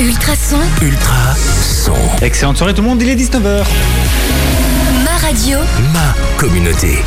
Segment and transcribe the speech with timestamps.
[0.00, 0.58] Ultra son.
[0.84, 1.92] Ultra son.
[2.22, 3.64] Excellente soirée tout le monde, il est 19h.
[5.04, 5.58] Ma radio.
[5.92, 6.98] Ma communauté.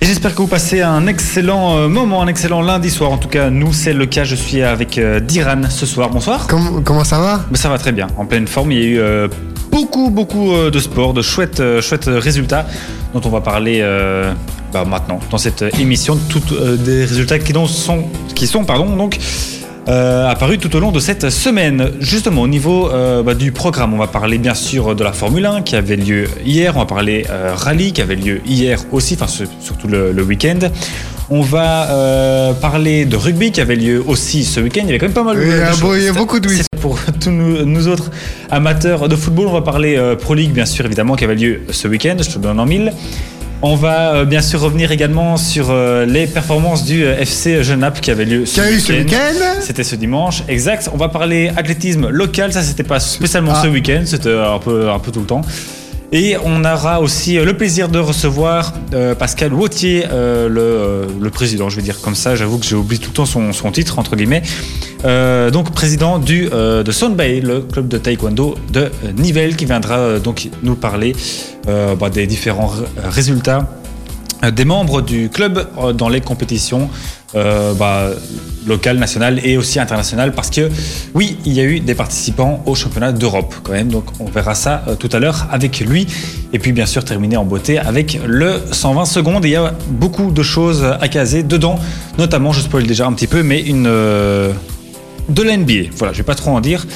[0.00, 3.10] Et j'espère que vous passez un excellent euh, moment, un excellent lundi soir.
[3.10, 4.24] En tout cas, nous, c'est le cas.
[4.24, 6.10] Je suis avec euh, Diran ce soir.
[6.10, 6.46] Bonsoir.
[6.46, 7.44] Com- comment ça va?
[7.50, 8.72] Mais ça va très bien, en pleine forme.
[8.72, 9.28] Il y a eu euh,
[9.72, 12.66] beaucoup, beaucoup euh, de sport, de chouettes, euh, chouettes résultats
[13.14, 14.32] dont on va parler euh,
[14.72, 16.18] bah, maintenant dans cette émission.
[16.28, 18.04] Toutes euh, des résultats qui, donc sont,
[18.34, 19.18] qui sont pardon, donc,
[19.88, 21.92] euh, apparus tout au long de cette semaine.
[22.00, 25.46] Justement, au niveau euh, bah, du programme, on va parler bien sûr de la Formule
[25.46, 26.76] 1 qui avait lieu hier.
[26.76, 29.26] On va parler euh, rallye qui avait lieu hier aussi, enfin
[29.60, 30.58] surtout le, le week-end.
[31.30, 34.80] On va euh, parler de rugby qui avait lieu aussi ce week-end.
[34.84, 35.98] Il y avait quand même pas mal de, a de beau- choses.
[35.98, 38.10] il y a beaucoup de C'est pour tous nous, nous autres
[38.50, 41.62] amateurs de football, on va parler euh, Pro League, bien sûr, évidemment, qui avait lieu
[41.70, 42.16] ce week-end.
[42.20, 42.92] Je te donne en mille.
[43.60, 48.00] On va euh, bien sûr revenir également sur euh, les performances du euh, FC Genappe
[48.00, 49.16] qui avait lieu ce week-end
[49.60, 50.88] C'était ce dimanche, exact.
[50.92, 53.62] On va parler athlétisme local, ça c'était pas spécialement Ah.
[53.64, 55.40] ce week-end, c'était un peu, un peu tout le temps.
[56.10, 61.68] Et on aura aussi euh, le plaisir de recevoir euh, Pascal Wautier, euh, le, président,
[61.68, 64.16] je vais dire comme ça, j'avoue que j'ai oublié tout le temps son, titre, entre
[64.16, 64.42] guillemets.
[65.52, 70.74] Donc président du, de Bay, le club de taekwondo de Nivelles, qui viendra donc nous
[70.74, 71.14] parler
[71.66, 72.72] bah, des différents
[73.04, 73.68] résultats
[74.52, 76.88] des membres du club dans les compétitions
[77.34, 78.10] euh, bah,
[78.66, 80.70] locales, nationales et aussi internationales parce que
[81.14, 84.54] oui, il y a eu des participants au championnat d'Europe quand même, donc on verra
[84.54, 86.06] ça euh, tout à l'heure avec lui
[86.54, 89.44] et puis bien sûr terminer en beauté avec le 120 secondes.
[89.44, 91.78] Il y a beaucoup de choses à caser dedans,
[92.18, 94.52] notamment, je spoil déjà un petit peu, mais une euh,
[95.28, 95.90] de la NBA.
[95.96, 96.86] Voilà, je vais pas trop en dire.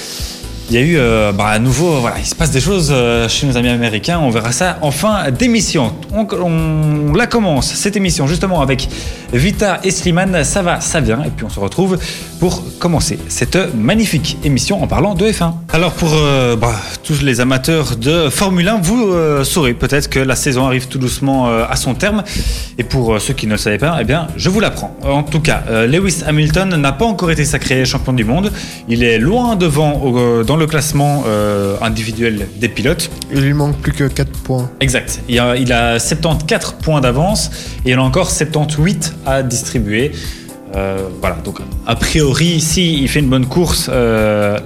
[0.72, 3.28] Il y a eu euh, bah, à nouveau, voilà, il se passe des choses euh,
[3.28, 4.18] chez nos amis américains.
[4.20, 5.92] On verra ça en fin d'émission.
[6.14, 8.88] On, la commence, cette émission, justement avec
[9.34, 10.44] Vita et Slimane.
[10.44, 11.24] Ça va, ça vient.
[11.24, 11.98] Et puis on se retrouve
[12.40, 15.52] pour commencer cette magnifique émission en parlant de F1.
[15.74, 16.72] Alors pour euh, bah,
[17.04, 21.48] tous les amateurs de Formule 1, vous saurez peut-être que la saison arrive tout doucement
[21.48, 22.22] à son terme.
[22.78, 24.96] Et pour ceux qui ne le savaient pas, eh bien, je vous l'apprends.
[25.02, 28.50] En tout cas, Lewis Hamilton n'a pas encore été sacré champion du monde.
[28.88, 33.10] Il est loin devant dans le classement euh, individuel des pilotes.
[33.32, 34.70] Il lui manque plus que 4 points.
[34.80, 35.20] Exact.
[35.28, 37.50] Il a, il a 74 points d'avance
[37.84, 40.12] et il en a encore 78 à distribuer.
[40.74, 44.58] Euh, voilà, donc a priori, si il fait une bonne course, euh,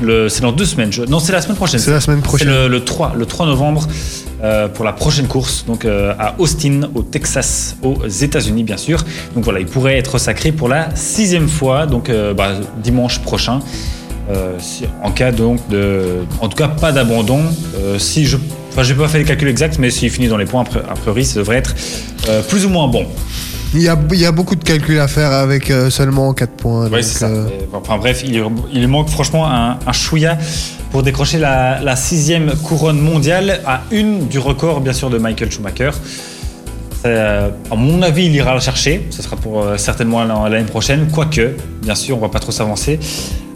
[0.00, 0.92] le- c'est dans deux semaines.
[0.92, 1.80] je- non, c'est la semaine prochaine.
[1.80, 2.48] C'est la semaine prochaine.
[2.48, 3.88] le, le 3, le 3 novembre
[4.44, 9.02] euh, pour la prochaine course, donc à Austin, au Texas, aux États-Unis, bien sûr.
[9.34, 13.58] Donc voilà, il pourrait être sacré pour la sixième fois, donc bah, dimanche prochain.
[14.30, 16.02] Euh, si- en cas donc de,
[16.40, 17.40] en tout cas pas d'abandon.
[17.78, 18.36] Euh, si je,
[18.70, 20.80] enfin j'ai pas fait les calculs exacts, mais s'il finit dans les points, a pri-
[20.88, 21.74] a priori, ça devrait être
[22.28, 23.06] euh, plus ou moins bon.
[23.74, 26.88] Il y, a, il y a beaucoup de calculs à faire avec seulement 4 points.
[26.88, 27.28] Donc, c'est ça.
[27.74, 28.24] Enfin bref,
[28.72, 30.38] il, manque franchement un, un chouïa
[30.90, 35.50] pour décrocher la, la sixième couronne mondiale à une du record bien sûr de Michael
[35.52, 35.90] Schumacher.
[37.06, 39.06] Euh, à mon avis, il ira la chercher.
[39.10, 41.08] Ce sera pour euh, certainement l'an- l'année prochaine.
[41.12, 41.50] Quoique,
[41.82, 42.98] bien sûr, on va pas trop s'avancer.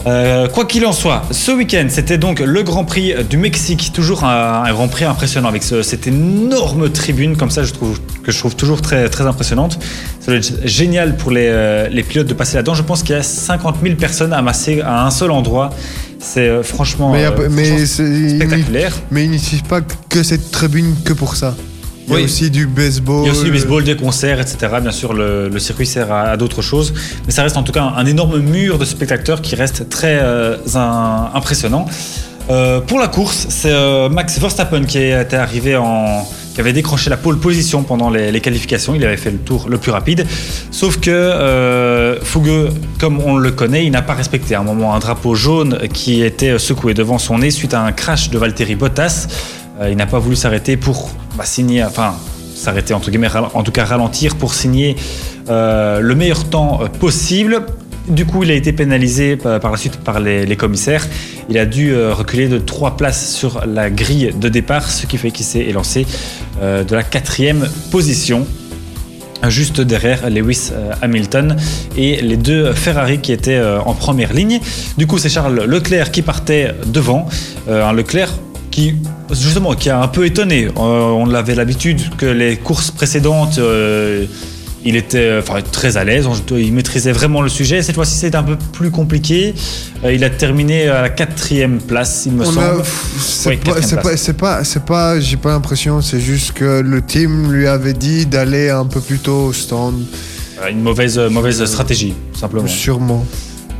[0.05, 3.91] Euh, quoi qu'il en soit, ce week-end, c'était donc le Grand Prix du Mexique.
[3.93, 8.01] Toujours un, un Grand Prix impressionnant avec ce- cette énorme tribune comme ça, je trouve
[8.21, 9.79] que je trouve toujours très très impressionnante.
[10.19, 12.73] Ça doit être génial pour les, euh, les pilotes de passer là-dedans.
[12.75, 15.69] Je pense qu'il y a 50 000 personnes amassées à un seul endroit.
[16.19, 18.93] C'est euh, franchement, mais a- mais spectaculaire.
[19.09, 21.55] mais ils n'utilisent pas que cette tribune que pour ça.
[22.07, 22.23] Il y a Oui.
[22.25, 23.21] aussi du baseball.
[23.23, 24.57] Il y a aussi du baseball, des concerts, etc.
[24.81, 26.93] Bien sûr, le, le circuit sert à, à d'autres choses.
[27.25, 30.19] Mais ça reste en tout cas un, un énorme mur de spectateurs qui reste très
[30.21, 31.85] euh, un- impressionnant.
[32.49, 37.09] Euh, pour la course, c'est euh, Max Verstappen qui était arrivé en qui avait décroché
[37.09, 38.93] la pole position pendant les, les qualifications.
[38.93, 40.27] Il avait fait le tour le plus rapide.
[40.69, 42.69] Sauf que euh, Fougueux,
[42.99, 46.21] comme on le connaît, il n'a pas respecté à un moment un drapeau jaune qui
[46.21, 49.27] était secoué devant son nez suite à un crash de Valtteri Bottas.
[49.89, 52.15] Il n'a pas voulu s'arrêter pour bah, signer, enfin
[52.55, 54.95] s'arrêter entre guillemets, en tout cas ralentir pour signer
[55.49, 57.63] euh, le meilleur temps euh, possible.
[58.07, 61.07] Du coup, il a été pénalisé par, par la suite par les, commissaires.
[61.49, 65.17] Il a dû euh, reculer de trois places sur la grille de départ, ce qui
[65.17, 66.05] fait qu'il s'est élancé
[66.61, 68.45] euh, de la quatrième position
[69.49, 71.57] juste derrière Lewis euh, Hamilton
[71.97, 74.59] et les deux Ferrari qui étaient euh, en première ligne.
[74.97, 77.27] Du coup, c'est Charles Leclerc qui partait devant.
[77.67, 78.33] Euh, Leclerc
[78.73, 78.95] qui,
[79.31, 80.65] justement, qui a un peu étonné.
[80.65, 84.25] Euh, on avait l'habitude que les courses précédentes, euh,
[84.83, 87.83] il était euh, enfin, très à l'aise, il maîtrisait vraiment le sujet.
[87.83, 89.53] Cette fois-ci, c'était un peu plus compliqué.
[90.03, 92.83] Euh, il a terminé à la quatrième place, il me On semble.
[93.19, 97.03] c'est Oui, pas, c'est pas, c'est pas, c'est j'ai pas l'impression, c'est juste que le
[97.03, 100.01] team lui avait dit d'aller un peu plus tôt au stand,
[100.67, 102.67] Une mauvaise, mauvaise stratégie, simplement.
[102.67, 103.23] sûrement.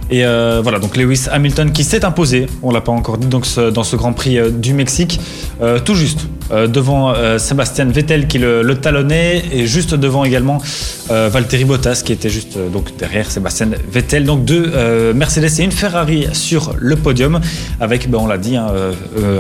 [0.09, 3.47] Et euh, voilà, donc Lewis Hamilton qui s'est imposé, on l'a pas encore dit, donc
[3.73, 5.19] dans ce Grand Prix euh, du Mexique,
[5.61, 6.27] euh, tout juste
[6.67, 10.61] devant Sébastien Vettel qui le, talonnait et juste devant également
[11.09, 14.25] Valtteri Bottas qui était juste donc derrière Sébastien Vettel.
[14.25, 14.71] Donc deux
[15.13, 17.39] Mercedes et une Ferrari sur le podium
[17.79, 18.67] avec, ben, on l'a dit, hein,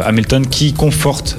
[0.05, 1.37] Hamilton qui conforte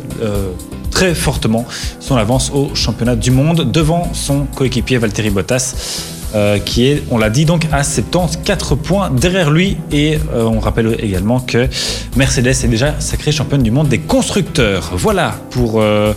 [0.93, 1.65] très fortement
[1.99, 6.14] son avance au championnat du monde devant son coéquipier Valtteri Bottas.
[6.35, 9.77] Euh, qui est, on l'a dit, donc à 74 points derrière lui.
[9.93, 11.69] Et euh, on rappelle également que
[12.17, 14.93] Mercedes est déjà sacrée championne du monde des constructeurs.
[14.95, 16.13] Voilà pour euh,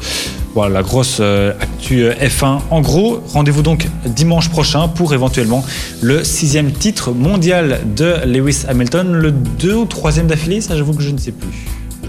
[0.53, 2.61] voilà, la grosse actu euh, F1.
[2.71, 5.63] En gros, rendez-vous donc dimanche prochain pour éventuellement
[6.01, 11.03] le sixième titre mondial de Lewis Hamilton, le deux ou troisième d'affilée, ça j'avoue que
[11.03, 11.49] je ne sais plus.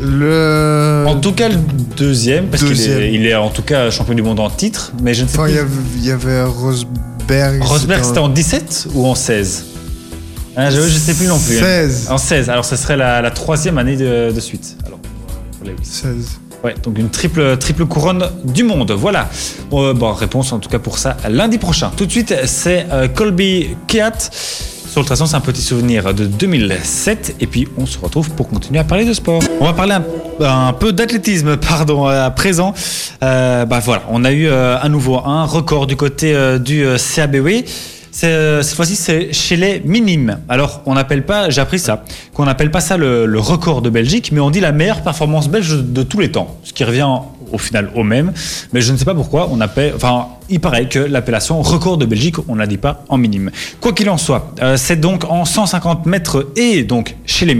[0.01, 1.05] Le.
[1.07, 1.57] En tout cas, le
[1.97, 5.13] deuxième, parce qu'il est, il est en tout cas champion du monde en titre, mais
[5.13, 6.43] je ne sais Enfin, il y avait, il y avait
[7.29, 7.63] Rosberg.
[7.63, 9.65] Rosberg, c'était en 17 ou en 16
[10.57, 11.59] hein, Je ne sais plus non plus.
[11.59, 11.63] hein.
[11.89, 12.07] 16.
[12.11, 14.77] En 16, alors ce serait la, la troisième année de, de suite.
[14.87, 15.77] Alors, pour Lewis.
[15.85, 16.15] 16.
[16.65, 18.91] Ouais, donc une triple, triple couronne du monde.
[18.91, 19.29] Voilà.
[19.73, 21.93] Euh, bon, réponse en tout cas pour ça lundi prochain.
[21.97, 24.31] Tout de suite, c'est euh, Colby Keat.
[24.99, 27.37] Sur le traçon, c'est un petit souvenir de 2007.
[27.39, 29.41] Et puis, on se retrouve pour continuer à parler de sport.
[29.61, 29.95] On va parler
[30.41, 32.75] un, peu d'athlétisme, pardon, à présent.
[33.23, 36.85] Euh, bah voilà, on a eu euh, à nouveau un record du côté euh, du
[36.85, 37.65] euh, CABW.
[38.25, 40.39] Euh, cette fois-ci, c'est chez les minimes.
[40.49, 42.03] Alors, on n'appelle pas, j'ai appris ça,
[42.35, 45.49] qu'on n'appelle pas ça le, le record de Belgique, mais on dit la meilleure performance
[45.49, 47.07] belge de tous les temps, ce qui revient
[47.53, 48.33] au final au même.
[48.73, 52.07] Mais je ne sais pas pourquoi on appelle, enfin, il paraît que l'appellation record de
[52.07, 53.51] Belgique, on ne la dit pas en minime.
[53.81, 57.57] Quoi qu'il en soit, euh, c'est donc en 150 mètres et donc chez les,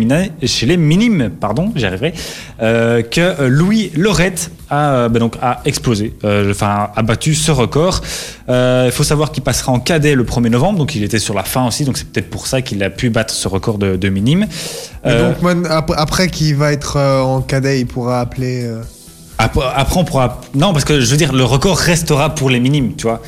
[0.47, 2.15] chez les minimes, pardon, j'y arriverai,
[2.61, 7.51] euh, que euh, Louis Lorette a, ben donc, a explosé, euh, enfin a battu ce
[7.51, 8.01] record.
[8.49, 11.45] Il faut savoir qu'il passera en cadet le 1er novembre, donc il était sur la
[11.45, 14.09] fin aussi, donc c'est peut-être pour ça qu'il a pu battre ce record de, de
[14.09, 14.47] minime.
[15.05, 15.57] Donc,
[15.97, 18.69] après qu'il va être en cadet, il pourra appeler.
[19.39, 19.61] Après.
[20.55, 23.23] Non, parce que je veux dire, le record restera pour les minimes, tu vois.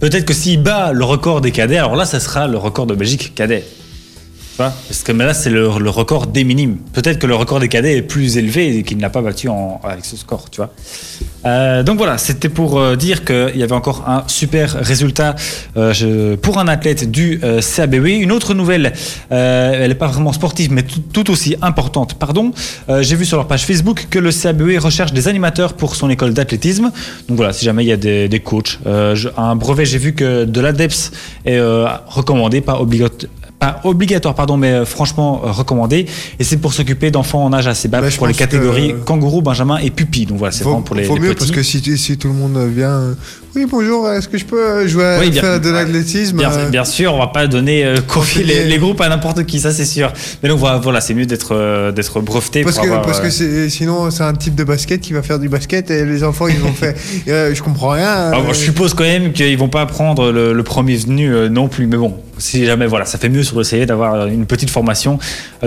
[0.00, 2.94] Peut-être que s'il bat le record des cadets, alors là, ça sera le record de
[2.94, 3.64] Belgique cadet.
[4.70, 6.76] Parce que là, c'est le, record des minimes.
[6.92, 9.48] Peut-être que le record des cadets est plus élevé et qu'il n'a pas battu
[9.82, 10.70] avec ce score, tu vois.
[11.44, 15.34] Euh, donc voilà, c'était pour euh, dire qu'il y avait encore un super résultat
[15.76, 17.60] euh, pour un athlète du euh.
[18.02, 18.92] Une autre nouvelle,
[19.30, 22.52] elle n'est pas vraiment sportive, mais tout, aussi importante, pardon.
[23.00, 26.32] J'ai vu sur leur page Facebook que le CABW recherche des animateurs pour son école
[26.34, 26.90] d'athlétisme.
[27.28, 28.78] Donc voilà, si jamais il y a des, des coachs.
[29.36, 31.12] Un brevet, j'ai vu que de l'ADEPS
[31.44, 33.30] est recommandé, pas obligatoire.
[33.62, 36.06] Pas obligatoire, pardon, mais euh, franchement euh, recommandé.
[36.40, 39.40] Et c'est pour s'occuper d'enfants en âge assez bas Bah, pour les que- catégories kangourou,
[39.40, 40.26] benjamin et pupille.
[40.26, 41.34] Donc voilà, c'est vraiment pour les, les mieux petits.
[41.36, 43.14] parce que si, si tout le monde vient.
[43.54, 46.50] Oui, bonjour, est-ce que je peux euh, jouer à Oui, bien- faire de l'athlétisme Bien,
[46.50, 49.72] euh, bien sûr, on va pas donner euh, confier les, groupes à n'importe qui, ça
[49.72, 50.10] c'est sûr.
[50.42, 53.28] Mais donc voilà, c'est mieux d'être euh, d'être breveté Parce pour que, avoir, parce que
[53.28, 56.48] c'est- sinon, c'est un type de basket qui va faire du basket et les enfants,
[56.48, 56.94] ils vont faire.
[57.28, 58.30] euh, je comprends rien.
[58.32, 61.68] Ah, bon, je suppose quand même qu'ils vont pas prendre le, le premier venu non
[61.68, 64.70] plus, mais bon, si jamais, voilà, ça fait mieux sur le CV d'avoir une petite
[64.70, 65.18] formation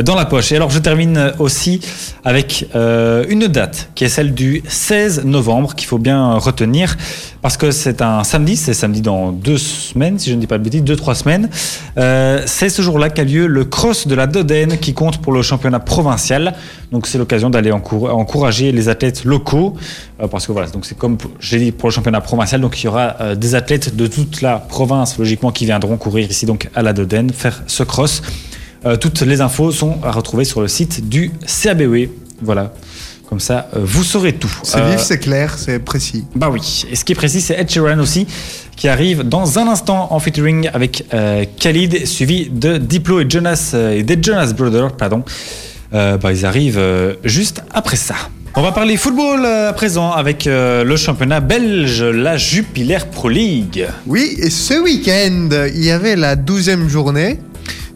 [0.04, 0.52] dans la poche.
[0.52, 1.82] Et alors, je termine aussi
[2.24, 6.98] avec une date qui est celle du 16 novembre qu'il faut bien retenir
[7.42, 10.58] parce que c'est un samedi, c'est samedi dans deux semaines, si je ne dis pas
[10.58, 11.50] de bêtises, deux trois semaines.
[11.98, 15.42] Euh, c'est ce jour-là qu'a lieu le cross de la Dodène qui compte pour le
[15.44, 16.56] championnat provincial.
[16.92, 19.76] Donc c'est l'occasion d'aller encour- encourager les athlètes locaux
[20.22, 22.88] euh, parce que voilà, c'est comme j'ai dit pour le championnat provincial, donc il y
[22.88, 26.82] aura euh, des athlètes de toute la province logiquement qui viendront courir ici donc à
[26.82, 28.22] la Dodène faire ce cross.
[29.02, 32.08] Toutes les infos sont à retrouver sur le site du CABW.
[32.44, 32.72] Voilà.
[33.30, 34.52] Comme ça, euh, vous saurez tout.
[34.64, 36.26] C'est Euh, vif, c'est clair, c'est précis.
[36.36, 36.84] bah oui.
[36.92, 38.28] Et ce qui est précis, c'est Ed Sheeran aussi,
[38.76, 43.72] qui arrive dans un instant en featuring avec euh, Khalid, suivi de Diplo et Jonas
[43.74, 45.24] euh, et des Jonas Brothers, pardon.
[45.94, 48.16] Euh, bah, ils arrivent euh, juste après ça.
[48.58, 53.28] On va parler football euh, à présent avec euh, le championnat belge, la Jupiler Pro
[53.30, 53.88] League.
[54.06, 57.40] Oui, et ce week-end, il y avait la 12e journée.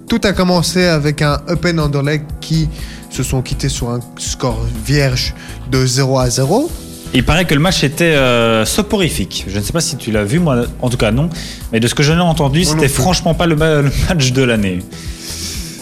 [0.10, 2.68] Tout a commencé avec un Open Anderlecht qui
[3.10, 5.34] se sont quittés sur un score vierge
[5.72, 6.70] de 0 à 0.
[7.13, 9.46] Il paraît que le match était euh, soporifique.
[9.48, 11.30] Je ne sais pas si tu l'as vu, moi en tout cas non.
[11.72, 14.44] Mais de ce que j'en ai entendu, c'était franchement pas le, ma- le match de
[14.44, 14.80] l'année.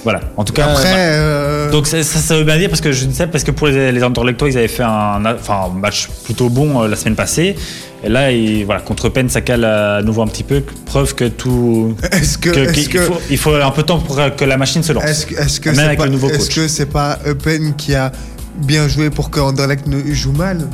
[0.07, 0.21] Voilà.
[0.37, 0.67] En tout cas.
[0.69, 3.43] Après, euh, Donc ça, ça, ça veut bien dire parce que je ne sais parce
[3.43, 6.87] que pour les, les Anderlechtois ils avaient fait un, enfin, un match plutôt bon euh,
[6.87, 7.57] la semaine passée
[8.05, 8.29] et là
[8.65, 12.51] voilà contre Penn ça cale à nouveau un petit peu preuve que tout est-ce que,
[12.87, 15.03] que, faut, il faut un peu de temps pour que la machine se lance.
[15.03, 18.13] est-ce que, c'est avec pas, le nouveau est-ce que c'est pas Open qui a
[18.55, 20.69] bien joué pour que Anderlecht ne joue mal?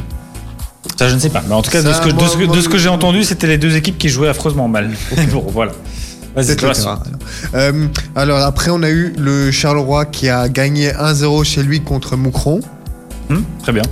[1.00, 2.70] Ça je ne sais pas mais en tout cas de Ça, ce que, de ce
[2.70, 4.92] que, ce j'ai entendu c'était les deux équipes qui jouaient affreusement mal.
[5.32, 5.72] bon voilà.
[6.36, 6.72] Vas-y, le.
[7.54, 12.18] Euh, alors après, on a eu le Charleroi qui a gagné 1-0 chez lui contre
[12.18, 12.60] Moucron.
[13.30, 13.84] Hum, très bien.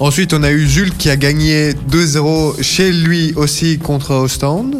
[0.00, 4.76] Ensuite, on a eu Jules qui a gagné 2-0 chez lui aussi contre Ostende.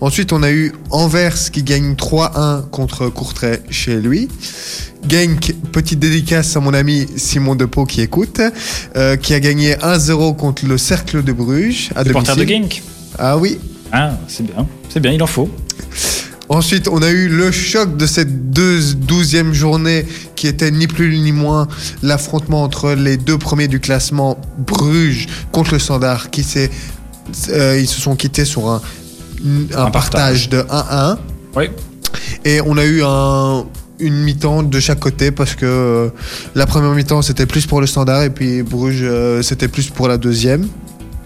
[0.00, 4.28] Ensuite, on a eu Anvers qui gagne 3-1 contre Courtrai chez lui.
[5.06, 8.40] Genk, petite dédicace à mon ami Simon Depot qui écoute,
[8.96, 12.62] euh, qui a gagné 1-0 contre le Cercle de Bruges à Supporter de domicile.
[12.62, 12.82] Genk.
[13.18, 13.58] Ah oui.
[13.92, 14.66] Ah, c'est bien.
[14.88, 15.48] C'est bien, il en faut.
[16.48, 21.18] Ensuite, on a eu le choc de cette deux- douzième journée qui était ni plus
[21.18, 21.68] ni moins
[22.02, 26.70] l'affrontement entre les deux premiers du classement, Bruges contre le Standard, qui s'est,
[27.50, 28.80] euh, ils se sont quittés sur un,
[29.74, 31.18] un, Un partage de 1-1.
[31.54, 31.68] Oui.
[32.46, 33.66] Et on a eu un,
[33.98, 36.08] une mi-temps de chaque côté parce que euh,
[36.54, 40.08] la première mi-temps c'était plus pour le Standard et puis Bruges euh, c'était plus pour
[40.08, 40.66] la deuxième.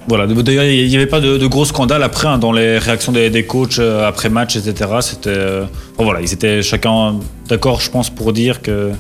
[0.09, 0.27] Voilà.
[0.27, 3.31] D'ailleurs, il n'y avait pas de, de gros scandales après hein, dans les réactions des,
[3.31, 4.91] des coachs euh, après match, etc.
[5.01, 5.31] C'était.
[5.31, 5.65] euh,
[5.97, 7.17] bon, voilà, ils étaient chacun
[7.49, 8.91] d'accord, je pense, pour dire que.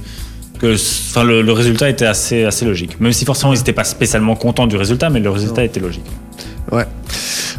[0.61, 3.01] que enfin, le, le résultat était assez, assez logique.
[3.01, 6.05] Même si forcément ils n'étaient pas spécialement contents du résultat, mais le résultat était logique.
[6.71, 6.87] Ouais.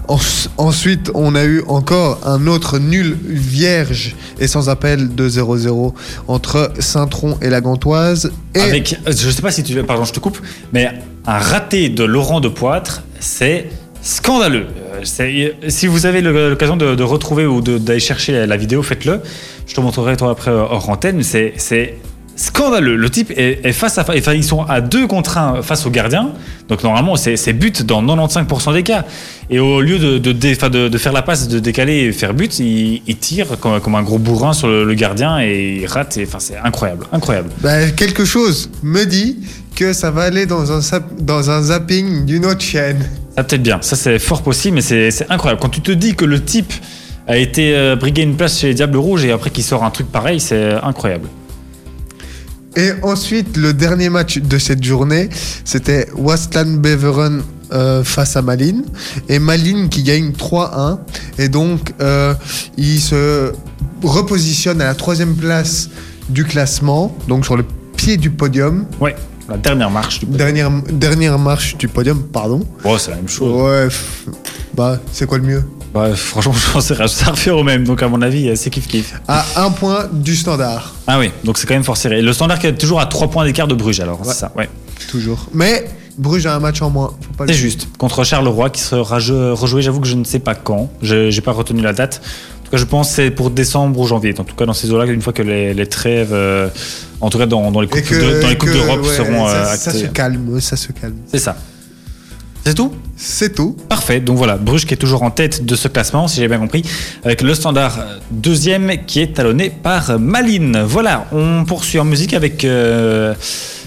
[0.07, 0.19] En-
[0.57, 5.93] ensuite, on a eu encore un autre nul vierge et sans appel de 0-0
[6.27, 8.31] entre Saint-Tron et la Gantoise.
[8.55, 10.39] Et Avec, je sais pas si tu, pardon, je te coupe,
[10.73, 10.91] mais
[11.25, 13.67] un raté de Laurent de Poitre, c'est
[14.01, 14.67] scandaleux.
[14.95, 19.21] Euh, Si vous avez l'occasion de, retrouver ou d'aller chercher la, vidéo, faites-le.
[19.65, 21.23] Je te montrerai toi après euh, hors antenne.
[21.23, 21.95] C'est
[22.35, 22.95] scandaleux.
[22.95, 24.17] Le type est, face à face.
[24.35, 26.31] Ils sont à deux contre un face au gardien.
[26.67, 29.05] Donc normalement, c'est but dans 95% des cas.
[29.49, 33.95] Et au lieu de, faire la passe, de décaler et faire but, il, tire comme,
[33.95, 36.19] un gros bourrin sur le, gardien et il rate.
[36.23, 37.49] Enfin, c'est incroyable, incroyable.
[37.61, 39.37] bah, quelque chose me dit
[39.75, 40.81] que ça va aller dans un,
[41.19, 43.09] dans un zapping d'une autre chaîne.
[43.35, 45.61] Ça peut-être bien, ça c'est fort possible, mais c'est incroyable.
[45.61, 46.73] Quand tu te dis que le type
[47.27, 49.89] a été euh, briguer une place chez les Diables Rouges et après qu'il sort un
[49.89, 51.27] truc pareil, c'est incroyable.
[52.75, 55.29] Et ensuite, le dernier match de cette journée,
[55.63, 58.83] c'était Westland Beveren euh, face à Malines.
[59.29, 60.97] Et Malines qui gagne 3-1.
[61.37, 62.33] Et donc, euh,
[62.77, 63.51] il se
[64.03, 65.89] repositionne à la troisième place
[66.29, 67.63] du classement, donc sur le
[67.95, 68.85] pied du podium.
[68.99, 69.15] Ouais,
[69.49, 72.65] la dernière marche du Dernière, dernière marche du podium, pardon.
[72.83, 73.61] Oh, c'est la même chose.
[73.61, 73.87] Ouais,
[74.73, 75.63] bah, c'est quoi le mieux?
[75.93, 78.69] Bah, franchement, je pense que ça revient au même, donc à mon avis, euh, c'est
[78.69, 79.13] kiff kiff.
[79.27, 82.21] À un point du standard, Ah oui, donc c'est quand même fort serré.
[82.21, 84.27] Le standard qui est toujours à 3 points d'écart de Bruges, alors, Ouais.
[84.27, 84.69] c'est ça, ouais.
[85.09, 85.47] toujours.
[85.53, 85.85] Mais
[86.17, 87.11] Bruges a un match en moins.
[87.21, 90.39] Faut pas le- C'est juste, contre Charleroi qui sera rejoué, j'avoue que je ne sais
[90.39, 92.21] pas quand, je j'ai pas retenu la date.
[92.73, 94.33] Je pense que c'est pour décembre ou janvier.
[94.39, 96.69] En tout cas, dans ces eaux-là, une fois que les, les trêves, euh,
[97.21, 100.01] en tout cas dans, dans les coupes de- d'Europe ouais, seront euh, ça, ça actées.
[100.03, 101.15] se calme, ça se calme.
[101.31, 101.55] C'est ça.
[102.65, 102.93] C'est tout?
[103.17, 103.75] C'est tout.
[103.89, 106.59] Parfait, donc voilà, Bruges qui est toujours en tête de ce classement, si j'ai bien
[106.59, 106.81] compris,
[107.25, 110.81] avec le standard euh, deuxième qui est talonné par Malines.
[110.87, 113.33] Voilà, on poursuit en musique avec, euh,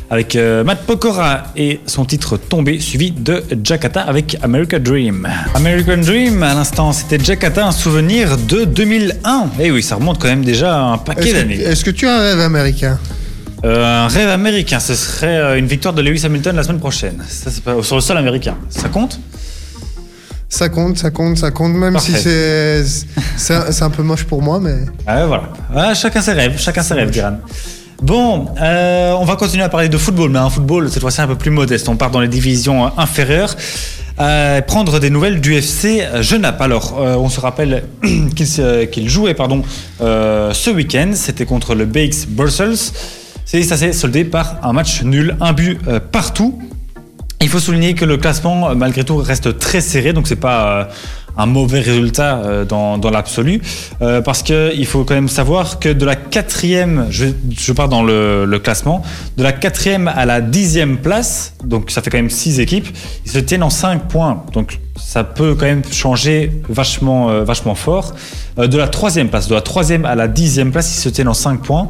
[0.08, 5.28] avec euh, Matt Pokora et son titre Tombé, suivi de Jakarta avec American Dream.
[5.54, 9.50] American Dream, à l'instant, c'était Jakarta, un souvenir de 2001.
[9.58, 11.56] Eh oui, ça remonte quand même déjà un paquet d'années.
[11.60, 12.98] est-ce que tu as un rêve américain?
[13.64, 17.22] Euh, un rêve américain, ce serait euh, une victoire de Lewis Hamilton la semaine prochaine.
[17.28, 18.54] Ça, c'est pas- sur le sol américain.
[18.68, 19.18] Ça compte?
[20.48, 22.12] Ça compte, ça compte, ça compte, même Parfait.
[22.12, 22.84] si c'est,
[23.36, 24.76] c'est, un- c'est un peu moche pour moi, mais.
[25.06, 25.50] Ah, voilà.
[25.74, 27.38] Ah, chacun ses rêves, chacun ses rêves, Diran.
[28.02, 31.26] Bon, euh, on va continuer à parler de football, mais un football cette fois-ci un
[31.26, 31.88] peu plus modeste.
[31.88, 33.56] On part dans les divisions euh, inférieures.
[34.18, 36.60] Euh, prendre des nouvelles du FC Genappe.
[36.60, 37.84] Alors, on se rappelle
[38.92, 39.62] qu'il jouait pardon,
[40.00, 41.10] ce week-end.
[41.14, 42.92] C'était contre le BX Brussels.
[43.44, 45.78] Ça s'est soldé par un match nul, un but
[46.12, 46.58] partout.
[47.42, 50.88] Il faut souligner que le classement, malgré tout, reste très serré, donc c'est pas
[51.36, 53.60] un mauvais résultat euh, dans, dans l'absolu,
[54.02, 57.26] euh, parce que il faut quand même savoir que de la quatrième, je,
[57.56, 59.02] je pars dans le, classement,
[59.36, 62.88] de la quatrième à la dixième place, donc ça fait quand même six équipes,
[63.24, 67.74] ils se tiennent en cinq points, donc ça peut quand même changer vachement, euh, vachement
[67.74, 68.14] fort.
[68.58, 71.28] Euh, de la troisième place, de la troisième à la dixième place, ils se tiennent
[71.28, 71.88] en cinq points,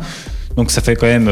[0.56, 1.30] donc ça fait quand même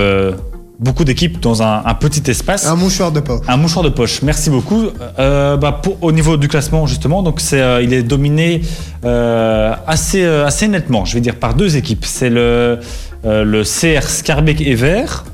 [0.78, 2.66] beaucoup d'équipes dans un, un petit espace.
[2.66, 3.44] Un mouchoir de poche.
[3.48, 4.84] Un mouchoir de poche, merci beaucoup.
[5.18, 8.62] Euh, bah, pour, au niveau du classement, justement, donc c'est, euh, il est dominé
[9.04, 12.04] euh, assez, assez nettement, je vais dire, par deux équipes.
[12.04, 12.80] C'est le,
[13.24, 15.24] le CR Scarbeck et Vert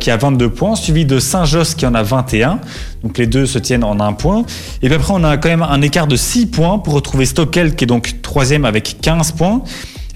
[0.00, 2.60] qui a 22 points, suivi de Saint-Josse qui en a 21.
[3.02, 4.46] Donc les deux se tiennent en un point.
[4.80, 7.74] Et puis après, on a quand même un écart de 6 points pour retrouver Stockel
[7.74, 9.60] qui est donc troisième avec 15 points.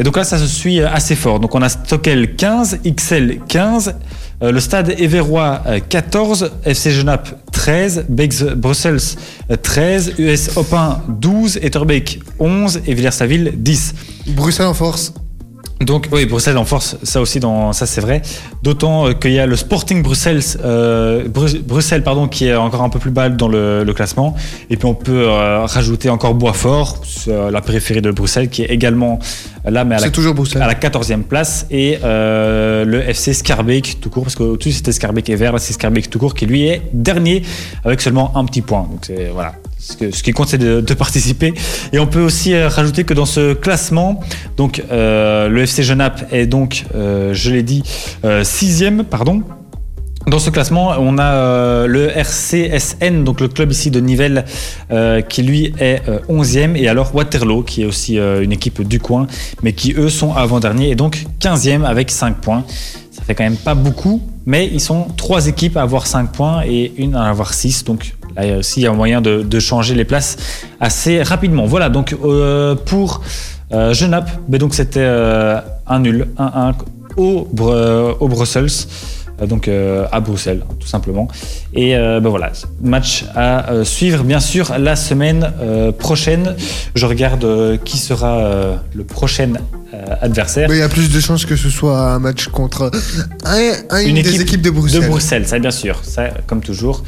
[0.00, 1.40] Et donc là, ça se suit assez fort.
[1.40, 3.92] Donc on a Stockel 15, XL 15, euh,
[4.52, 4.94] le stade
[5.66, 9.16] euh, 14, FC Genappe 13, Bex Brussels
[9.50, 13.94] euh, 13, US Opin 12, Etterbeek 11 et Villers-Saville 10.
[14.28, 15.12] Bruxelles en force.
[15.80, 18.20] Donc oui, Bruxelles en force, ça aussi, dans, ça c'est vrai.
[18.62, 22.82] D'autant euh, qu'il y a le Sporting Bruxelles, euh, Bru- Bruxelles pardon, qui est encore
[22.82, 24.34] un peu plus bas dans le, le classement.
[24.68, 29.18] Et puis on peut euh, rajouter encore Boisfort, la périphérie de Bruxelles, qui est également
[29.64, 30.60] là, mais à la, C'est toujours Bruxelles.
[30.60, 31.66] à la 14e place.
[31.70, 35.72] Et euh, le FC Scarbeck tout court, parce qu'au-dessus c'était Scarbeck et vert, là c'est
[35.72, 37.42] Scarbeck tout court qui lui est dernier
[37.86, 38.82] avec seulement un petit point.
[38.82, 39.52] Donc c'est voilà.
[39.80, 41.54] Ce, qui compte, c'est de, participer.
[41.92, 44.20] Et on peut aussi euh, rajouter que dans ce classement,
[44.58, 47.82] donc euh, le FC Genappe est donc, euh, je l'ai dit,
[48.42, 49.42] sixième, pardon.
[50.26, 54.44] Dans ce classement, on a le RCSN, donc le club ici de Nivelles,
[55.30, 59.26] qui lui est euh, 11e, et alors Waterloo, qui est aussi une équipe du coin,
[59.62, 62.64] mais qui eux sont avant-dernier, et donc 15e avec 5 points.
[63.10, 66.62] Ça fait quand même pas beaucoup, mais ils sont trois équipes à avoir 5 points
[66.66, 69.58] et une à avoir 6, donc là il y a aussi a moyen de, de
[69.60, 70.36] changer les places
[70.80, 71.66] assez rapidement.
[71.66, 73.22] Voilà, donc euh, pour
[73.72, 76.74] euh, Genappe, ben donc c'était euh, un nul, 1-1
[77.16, 78.68] au, Bre- au Brussels.
[79.40, 81.28] Euh, donc euh, à Bruxelles, tout simplement.
[81.74, 85.52] Et euh, ben voilà, match à suivre, bien sûr, la semaine
[85.98, 86.54] prochaine.
[86.94, 89.52] Je regarde qui sera le prochain
[90.20, 90.68] adversaire.
[90.68, 92.90] Mais il y a plus de chances que ce soit un match contre
[93.44, 95.02] un- un- une, des équipes de Bruxelles.
[95.02, 97.02] De Bruxelles, ça bien sûr, ça comme toujours.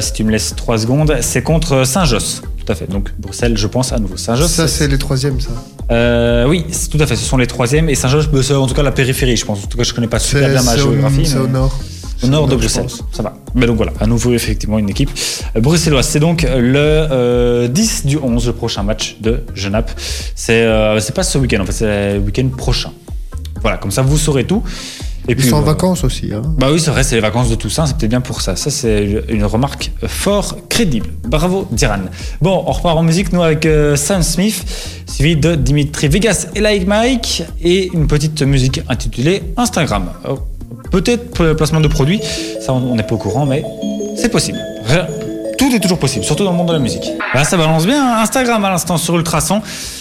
[0.00, 2.42] Si tu me laisses 3 secondes, c'est contre Saint-Josse.
[2.68, 2.86] Tout à fait.
[2.90, 4.18] Donc Bruxelles, je pense à nouveau.
[4.18, 4.50] Saint-Josse.
[4.50, 5.48] Ça, c'est les troisièmes, ça.
[5.90, 7.16] Euh, oui, tout à fait.
[7.16, 9.64] Ce sont les troisièmes et ben, c'est en tout cas la périphérie, je pense.
[9.64, 11.24] En tout cas, je connais pas super bien ma géographie.
[11.24, 11.78] c'est mais- au nord.
[12.22, 13.38] au nord de Bruxelles, ça va.
[13.54, 15.08] Mais donc voilà, à nouveau effectivement une équipe
[15.56, 16.06] euh, bruxelloise.
[16.06, 19.90] C'est donc le euh, 10 du 11, le prochain match de Genappe.
[20.34, 22.92] C'est euh, pas ce week-end, en fait, c'est le week-end prochain.
[23.62, 24.62] Voilà, comme ça vous saurez tout.
[25.28, 26.30] Et Ils sont en euh, vacances aussi.
[26.32, 26.42] Hein.
[26.58, 28.56] Bah oui, c'est vrai, c'est les vacances de Toussaint, c'est peut-être bien pour ça.
[28.56, 31.08] Ça, c'est une remarque fort crédible.
[31.24, 31.98] Bravo, Diran.
[32.40, 34.64] Bon, on repart en musique, nous, avec euh, Sam Smith,
[35.06, 40.06] suivi de Dimitri Vegas et Like Mike, et une petite musique intitulée Instagram.
[40.28, 40.38] Oh,
[40.90, 42.20] Peut-être pour le placement de produits,
[42.60, 43.62] ça, on on n'est pas au courant, mais
[44.16, 44.58] c'est possible.
[44.86, 45.06] Rien-
[45.68, 47.04] Tout est toujours possible, surtout dans le monde de la musique.
[47.34, 49.60] Là, ça balance bien hein, Instagram à l'instant sur Ultrason,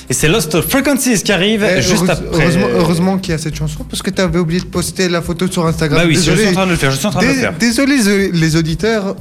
[0.09, 2.25] et c'est Lost Frequencies qui arrive Eh, juste heureuse- après.
[2.41, 5.21] Heureusement, heureusement qu'il y a cette chanson parce que tu avais oublié de poster la
[5.21, 6.01] photo sur Instagram.
[6.01, 7.33] Bah oui, je suis en train de le faire, je suis en train de le
[7.33, 7.53] faire.
[7.59, 7.97] Désolé
[8.31, 9.15] les auditeurs.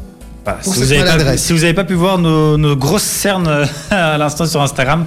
[0.47, 1.43] Voilà, Pour si, vous avez pas, maladresse.
[1.43, 5.05] si vous n'avez pas pu voir nos, nos grosses cernes euh, à l'instant sur Instagram,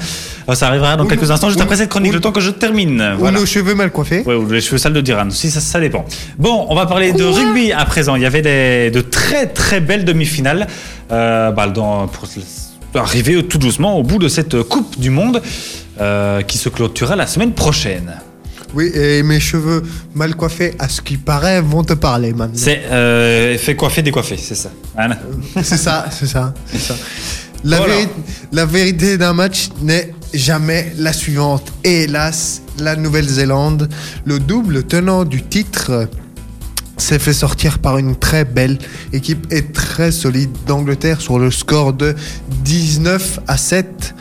[0.49, 2.19] euh, ça arrivera dans Ou quelques nous- instants, juste ou- après cette chronique, ou- le
[2.19, 3.01] temps que je termine.
[3.15, 3.39] Ou Voilà.
[3.39, 4.21] nos cheveux mal coiffés.
[4.25, 6.03] Ouais, ou les cheveux sales de Diran, si ça, ça dépend.
[6.37, 8.17] Bon, on va parler de rugby à présent.
[8.17, 10.67] Il y avait des, de très très belles demi-finales
[11.13, 12.27] euh, bah, dans, pour
[13.01, 15.41] arriver tout doucement au bout de cette Coupe du Monde
[16.01, 18.13] euh, qui se clôturera la semaine prochaine.
[18.73, 19.81] Oui, et mes cheveux
[20.13, 22.53] mal coiffés, à ce qui paraît, vont te parler maintenant.
[22.55, 24.69] C'est euh, fait coiffer, décoiffer, c'est ça.
[24.95, 25.17] Voilà.
[25.63, 26.95] C'est ça, c'est ça, c'est ça.
[27.63, 27.95] La, Voilà.
[27.95, 28.07] véri-
[28.53, 31.73] la vérité d'un match n'est jamais la suivante.
[31.83, 33.89] Et hélas, la Nouvelle-Zélande,
[34.23, 36.05] le double tenant du titre, euh,
[36.95, 38.77] s'est fait sortir par une très belle
[39.13, 42.13] équipe et très solide d'Angleterre sur le score de
[42.63, 44.13] 19 à 7.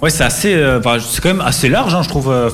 [0.00, 2.30] Ouais, c'est assez, euh, c'est quand même assez large, hein, je trouve.
[2.30, 2.48] euh,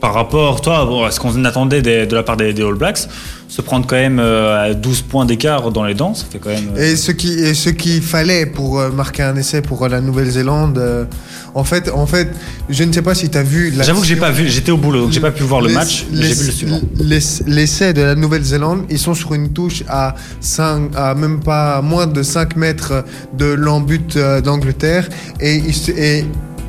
[0.00, 2.74] par rapport, toi, bon, à ce qu'on attendait des- de la part des, des All
[2.74, 3.00] Blacks,
[3.48, 6.50] se prendre quand même euh, à 12 points d'écart dans les dents, ça fait quand
[6.50, 6.70] même.
[6.76, 10.00] euh, Et ce qui et ce qu'il fallait pour euh, marquer un essai pour la
[10.00, 11.08] Nouvelle-Zélande,
[11.54, 12.28] en fait, en fait,
[12.68, 13.74] je ne sais pas si tu as vu.
[13.80, 15.74] J'avoue que j'ai pas vu, j'étais au boulot, donc j'ai pas pu voir le Les-
[15.74, 16.80] match, j'ai vu le suivant.
[16.96, 21.82] les- L'essai de la Nouvelle-Zélande, ils sont sur une touche à, 5, à même pas
[21.82, 23.04] moins de 5 mètres
[23.36, 25.08] de l'embut d'Angleterre
[25.40, 25.56] et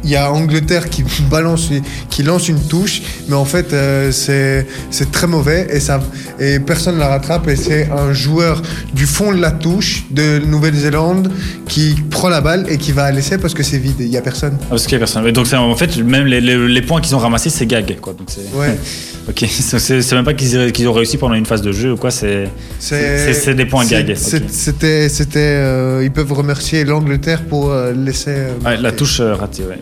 [0.03, 1.69] il y a Angleterre qui balance,
[2.09, 6.01] qui lance une touche, mais en fait euh, c'est très mauvais et ça
[6.39, 8.61] et personne la rattrape et c'est un joueur
[8.93, 11.31] du fond de la touche de Nouvelle-Zélande
[11.67, 14.17] qui prend la balle et qui va à l'essai parce que c'est vide, il y
[14.17, 14.57] a personne.
[14.63, 15.29] Ah, Parce qu'il y a personne.
[15.31, 18.13] Donc en fait, même les, les- les points qu'ils ont ramassés, c'est gag, quoi.
[18.13, 18.27] Donc.
[18.55, 18.75] Ouais.
[19.29, 22.11] ok, c'est même pas qu'ils ont réussi pendant une phase de jeu ou quoi.
[22.11, 22.49] C'est.
[23.55, 24.15] Des points gag.
[24.15, 28.31] C'était, c'était, euh, ils peuvent remercier l'Angleterre pour euh, laisser.
[28.31, 29.79] euh, Ouais, la touche ratée, ouais.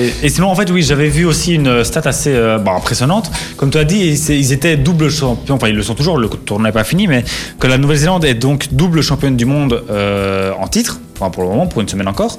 [0.00, 3.30] Et, sinon, en fait, oui, j'avais vu aussi une stat assez euh, bon, impressionnante.
[3.56, 6.68] Comme tu as dit, ils, étaient double champions, enfin ils le sont toujours, le tournoi
[6.68, 7.24] n'est pas fini, mais
[7.58, 11.66] que la Nouvelle-Zélande est donc double championne du monde euh, en titre, pour le moment,
[11.66, 12.38] pour une semaine encore.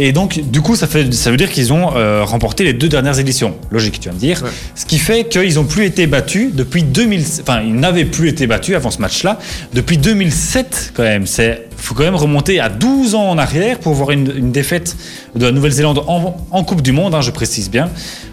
[0.00, 2.88] Et donc, du coup, ça, fait, ça veut dire qu'ils ont euh, remporté les deux
[2.88, 3.56] dernières éditions.
[3.72, 4.40] Logique, tu vas me dire.
[4.44, 4.50] Ouais.
[4.76, 7.24] Ce qui fait qu'ils n'ont plus été battus depuis 2000.
[7.42, 9.40] Enfin, ils n'avaient plus été battus avant ce match-là
[9.74, 11.26] depuis 2007 quand même.
[11.26, 14.96] C'est faut quand même remonter à 12 ans en arrière pour voir une, une défaite
[15.34, 17.90] de la Nouvelle-Zélande en, en Coupe du Monde, hein, je précise bien.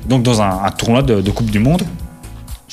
[0.07, 1.83] Donc dans un, un tournoi de, de Coupe du Monde.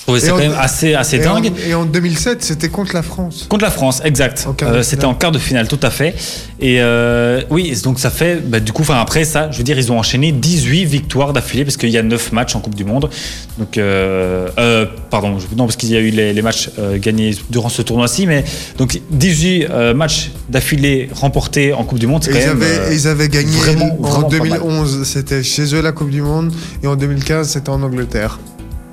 [0.02, 1.52] Je trouvais ça quand en- même assez, assez et, en, dingue.
[1.64, 3.46] et en 2007, c'était contre la France.
[3.48, 4.48] Contre la France, exact.
[4.48, 4.82] En Euh.
[4.82, 6.16] C'était en quart de finale, tout à fait.
[6.58, 9.78] Et euh, oui, donc ça fait, bah, du coup, enfin après ça, je veux dire,
[9.78, 12.84] ils ont enchaîné 18 victoires d'affilée parce qu'il y a 9 matchs en Coupe du
[12.84, 13.10] Monde.
[13.58, 17.82] Donc, euh, pardon, non, parce qu'il y a eu les, les matchs gagnés durant ce
[17.82, 18.44] tournoi-ci, mais
[18.78, 22.60] donc 18 euh, matchs d'affilée remportés en Coupe du Monde, c'est quand ils, même.
[22.62, 24.48] avaient, ils avaient gagné vraiment, en vraiment pas mal.
[24.48, 28.40] 2011, c'était chez eux la Coupe du Monde, et en 2015, c'était en Angleterre.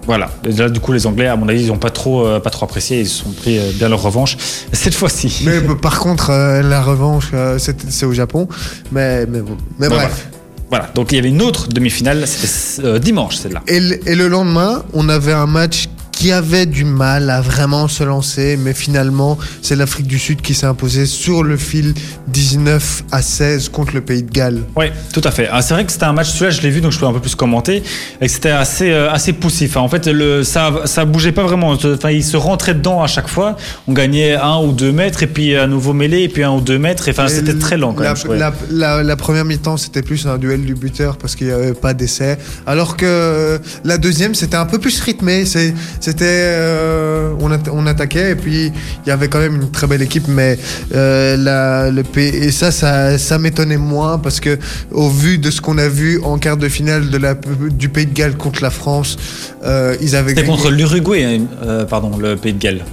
[0.10, 0.32] Voilà.
[0.44, 2.66] Là, du coup, les Anglais, à mon avis, ils n'ont pas trop, euh, pas trop
[2.66, 3.00] apprécié.
[3.02, 4.38] Ils se sont pris euh, bien leur revanche
[4.74, 5.44] cette fois-ci.
[5.46, 7.28] Mais euh, par contre, euh, la revanche,
[7.60, 8.48] c'est au Japon.
[8.92, 9.56] Mais, mais, bon.
[9.78, 10.28] mais Ouais, bref.
[10.72, 10.90] Voilà.
[10.96, 13.62] Donc il y avait une autre demi-finale, c'était dimanche, celle-là.
[13.68, 15.90] Et, le- et le lendemain, on avait un match
[16.20, 20.54] qui avait du mal à vraiment se lancer, mais finalement, c'est l'Afrique du Sud qui
[20.54, 21.94] s'est imposée sur le fil
[22.28, 24.64] 19 à 16 contre le Pays de Galles.
[24.76, 25.48] Oui, tout à fait.
[25.50, 27.14] Ah, c'est vrai que c'était un match, celui-là je l'ai vu donc je peux un
[27.14, 27.84] peu plus commenter,
[28.20, 29.78] et c'était assez, euh, assez poussif.
[29.78, 31.70] En fait, le, ça, ça bougeait pas vraiment.
[31.70, 33.56] Enfin, il se rentrait dedans à chaque fois.
[33.88, 36.60] On gagnait un ou deux mètres, et puis à nouveau mêlé, et puis un ou
[36.60, 37.08] deux mètres.
[37.08, 38.38] Et, enfin, c'était très lent quand la, même.
[38.38, 41.74] la, la- la première mi-temps, c'était plus un duel du buteur parce qu'il n'y avait
[41.74, 42.38] pas d'essai.
[42.68, 45.46] Alors que euh, la deuxième, c'était un peu plus rythmé.
[45.46, 45.74] C'est-
[46.10, 48.72] C'était, euh, on, atta- on attaquait et puis
[49.06, 50.28] il y avait quand même une très belle équipe.
[50.28, 50.58] Mais
[50.96, 54.58] euh, la, le P- et ça, ça, ça m'étonnait moins parce que
[54.92, 58.08] au vu de ce qu'on a vu en quart de finale de la, du Pays
[58.08, 59.18] de Galles contre la France,
[59.64, 61.24] euh, ils avaient C'était contre l'Uruguay,
[61.62, 62.84] hein, pardon, le Pays de Galles.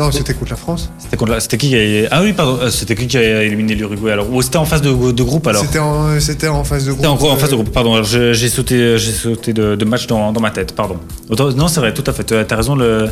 [0.00, 0.90] Non, c'était contre la France.
[0.98, 2.08] C'était contre la- c'était qui qui a...
[2.10, 4.32] Ah oui, pardon, euh, c'était qui qui a éliminé l'Uruguay alors?
[4.32, 5.62] Ou c'était en phase de, de groupe alors?
[5.64, 7.04] C'était en, c'était en phase de groupe.
[7.04, 8.02] C'était en, en phase de Euh, groupe, pardon.
[8.02, 10.96] J'ai sauté, j'ai sauté de, de match dans, dans ma tête, pardon.
[11.28, 12.24] Autant- non, c'est vrai, tout à fait.
[12.24, 13.08] Tu as raison, le...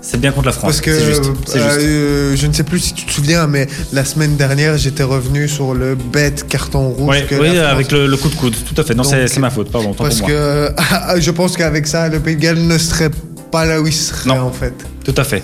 [0.00, 0.64] c'est bien contre la France.
[0.64, 1.24] Parce que juste.
[1.54, 5.02] euh, euh, je ne sais plus si tu te souviens, mais la semaine dernière, j'étais
[5.04, 7.26] revenu sur le bête carton rouge.
[7.28, 8.94] Que oui, avec le, le coup de coude, tout à fait.
[8.94, 9.92] Non, c'est c'est ma faute, pardon.
[9.92, 10.38] Parce pour moi.
[11.14, 13.10] que je pense qu'avec ça, le Pays de Galles ne serait
[13.50, 14.40] pas là où il serait Non.
[14.40, 14.72] en fait.
[15.04, 15.42] Tout à fait.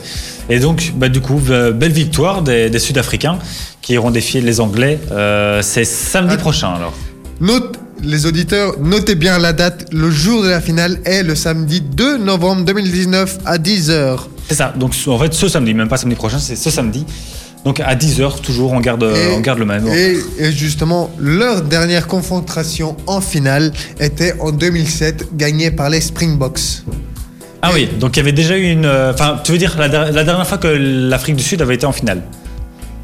[0.48, 1.34] Et donc, bah, du coup,
[1.74, 3.38] belle victoire des, des Sud-Africains
[3.82, 4.98] qui iront défier les Anglais.
[5.10, 6.40] Euh, c'est samedi Ah.
[6.40, 6.94] prochain alors.
[7.40, 9.86] Note, les auditeurs, notez bien la date.
[9.92, 14.18] Le jour de la finale est le samedi 2 novembre 2019 à 10h.
[14.48, 14.72] C'est ça.
[14.76, 17.04] Donc, en fait, ce samedi, même pas samedi prochain, c'est ce samedi.
[17.64, 19.86] Donc, à 10h, toujours, on garde, Et- on garde le même.
[19.88, 26.84] Et, et justement, leur dernière confrontation en finale était en 2007, gagnée par les Springboks.
[27.62, 28.84] Ah oui, donc il y avait déjà eu une.
[28.84, 31.74] euh, Enfin, tu veux dire la, der- la dernière fois que l'Afrique du Sud avait
[31.74, 32.22] été en finale?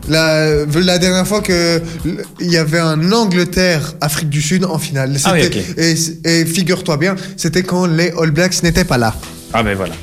[0.09, 5.17] La, la dernière fois que l- il y avait un Angleterre-Afrique du Sud en finale.
[5.25, 5.51] Ah oui.
[5.77, 5.95] Et,
[6.41, 9.15] et figure-toi bien, c'était quand les All Blacks n'étaient pas là.
[9.53, 9.95] Ah ben voilà.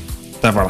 [0.44, 0.70] Ben voilà.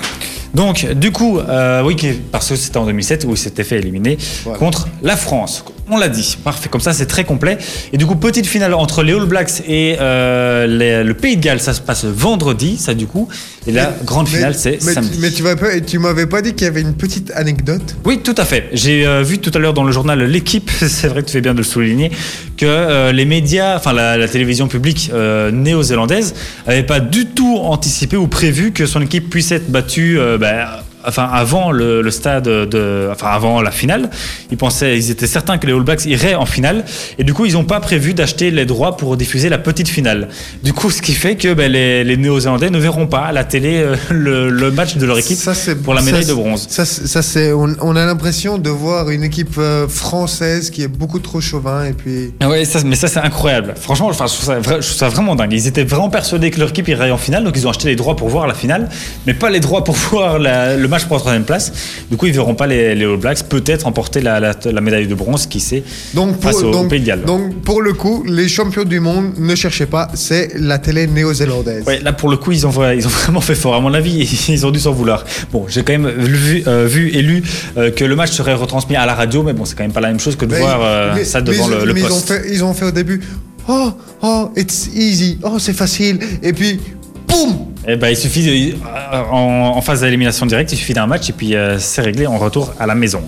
[0.54, 1.96] Donc, du coup, euh, oui,
[2.32, 4.60] parce que c'était en 2007 où il s'était fait éliminer Voilà.
[4.60, 5.64] contre la France.
[5.94, 6.38] On l'a dit.
[6.44, 6.70] Parfait.
[6.70, 7.58] Comme ça, c'est très complet.
[7.92, 11.42] Et du coup, petite finale entre les All Blacks et euh, les- le Pays de
[11.44, 11.60] Galles.
[11.60, 13.28] Ça se passe vendredi, ça du coup.
[13.68, 15.20] Et la grande finale, c'est mais, samedi.
[15.22, 15.44] Mais tu
[15.86, 17.96] tu m'avais pas dit qu'il y avait une petite anecdote?
[18.06, 18.70] Oui, tout à fait.
[18.72, 21.42] J'ai euh, vu tout à l'heure dans le journal L'équipe, c'est vrai que tu fais
[21.42, 22.10] bien de le souligner,
[22.58, 25.12] que euh, les médias, enfin la, la télévision publique
[25.52, 26.34] néo-zélandaise,
[26.68, 30.18] n'avaient pas du tout anticipé ou prévu que son équipe puisse être battue.
[30.40, 34.10] bah, Enfin, avant le, le stade de, enfin avant la finale,
[34.52, 36.86] ils pensaient, ils étaient certains que les All Blacks iraient en finale,
[37.18, 40.28] et du coup ils n'ont pas prévu d'acheter les droits pour diffuser la petite finale.
[40.64, 43.44] Du coup, ce qui fait que ben, les, les Néo-Zélandais ne verront pas à la
[43.44, 46.68] télé euh, le, le match de leur équipe Ça, pour la médaille de bronze.
[46.70, 50.84] Ça, c'est- ça c'est, on, on a l'impression de voir une équipe euh, française qui
[50.84, 52.34] est beaucoup trop chauvin et puis.
[52.40, 53.74] Ah Ouais, ça, mais ça c'est incroyable.
[53.80, 55.54] Franchement, enfin, je, trouve ça, vra- je trouve ça vraiment dingue.
[55.54, 57.96] Ils étaient vraiment persuadés que leur équipe irait en finale, donc ils ont acheté les
[57.96, 58.90] droits pour voir la finale,
[59.26, 61.72] mais pas les droits pour voir la- le match pour la troisième place.
[62.12, 65.08] Du coup, ils verront pas les, les All Blacks peut-être remporter la, la- la médaille
[65.08, 65.84] de bronze, qui sait.
[66.14, 67.24] Donc Face pour, au donc, Pays de Galles.
[67.24, 71.84] donc pour le coup, les champions du monde, ne cherchez pas, c'est la télé néo-zélandaise.
[71.88, 73.74] Ouais, là pour le coup, ils ont, vra- ils ont vraiment fait fort.
[73.76, 75.24] À mon avis, ils ont dû s'en vouloir.
[75.52, 77.42] Bon, j'ai quand même vu, euh, vu et lu
[77.78, 80.02] euh, que le match serait retransmis à la radio, mais bon, c'est quand même pas
[80.02, 81.88] la même chose que de Mais voir ils- euh, mais- ça devant mais le, ils-
[81.88, 82.28] le ils ont, poste.
[82.28, 83.22] fait, ils ont fait au début,
[83.70, 86.20] oh, oh, it's easy, oh, c'est facile.
[86.44, 86.80] Et puis,
[87.28, 91.08] boum Eh ben, il suffit de- euh, en, en phase d'élimination directe, il suffit d'un
[91.08, 93.22] match et puis euh, c'est réglé, on retourne à la maison.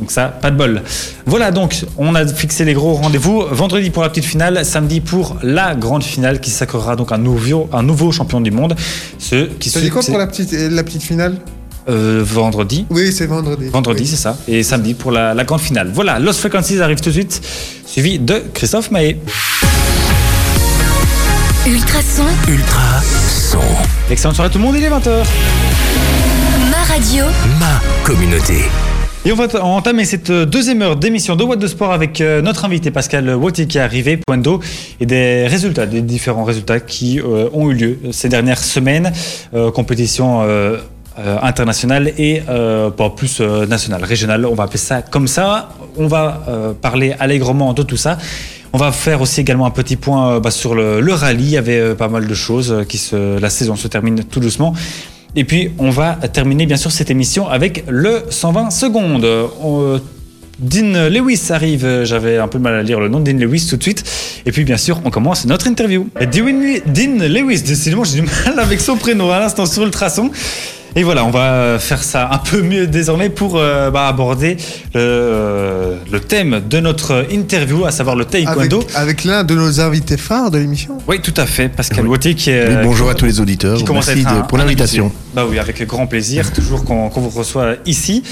[0.00, 0.82] Donc ça, pas de bol.
[1.26, 3.42] Voilà donc, on a fixé les gros rendez-vous.
[3.50, 7.68] Vendredi pour la petite finale, samedi pour la grande finale qui sacrera donc un nouveau,
[7.72, 8.74] un nouveau champion du monde.
[9.18, 11.36] Ce qui se- dit quoi pour la petite, la petite finale?
[11.90, 12.86] Euh, vendredi.
[12.90, 13.68] Oui, c'est vendredi.
[13.68, 14.08] Vendredi, Oui.
[14.08, 14.36] c'est ça.
[14.46, 15.90] Et samedi pour la, la grande finale.
[15.92, 17.40] Voilà, Lost Frequencies arrive tout de suite,
[17.86, 19.18] suivi de Christophe Maé.
[21.68, 23.58] Ultrason, Ultra son.
[24.10, 25.22] Excellente soirée tout le monde, il est 20h.
[26.70, 27.24] ma radio,
[27.60, 28.54] Ma communauté.
[29.26, 32.40] Et on va entamer cette euh, deuxième heure d'émission de What de Sport avec euh,
[32.40, 34.60] notre invité Pascal Wautier qui est arrivé, point d'eau,
[34.98, 39.12] et des résultats, des différents résultats qui euh, ont eu lieu ces dernières semaines,
[39.52, 40.40] euh, compétition
[41.18, 45.70] euh, internationale et euh, pas plus euh, nationale, régionale, on va appeler ça comme ça.
[45.96, 48.18] On va euh, parler allègrement de tout ça.
[48.72, 51.44] On va faire aussi également un petit point euh, bah, sur le, rallye.
[51.44, 54.24] Il y avait euh, pas mal de choses euh, qui se, la saison se termine
[54.24, 54.74] tout doucement.
[55.36, 59.26] Et puis, on va terminer bien sûr cette émission avec le 120 secondes.
[60.58, 63.66] Dean Lewis arrive, j'avais un peu de mal à lire le nom de Dean Lewis
[63.70, 64.02] tout de suite.
[64.44, 66.08] Et puis bien sûr, on commence notre interview.
[66.20, 70.32] Dean Lewis, décidément j'ai du mal avec son prénom à l'instant sur le traçon.
[70.96, 74.56] Et voilà, on va faire ça un peu mieux désormais pour euh, bah, aborder
[74.94, 78.82] le, euh, le thème de notre interview, à savoir le taekwondo.
[78.94, 80.98] avec l'un de nos invités phares de l'émission.
[81.06, 82.18] Oui, tout à fait, Pascal Oui.
[82.18, 82.68] Qui est...
[82.68, 83.76] Oui, bonjour à tous les auditeurs.
[83.78, 85.12] qui commence à Merci être de- un- pour l'invitation.
[85.34, 88.22] Bah oui, avec grand plaisir, toujours qu'on qu'on vous reçoit ici,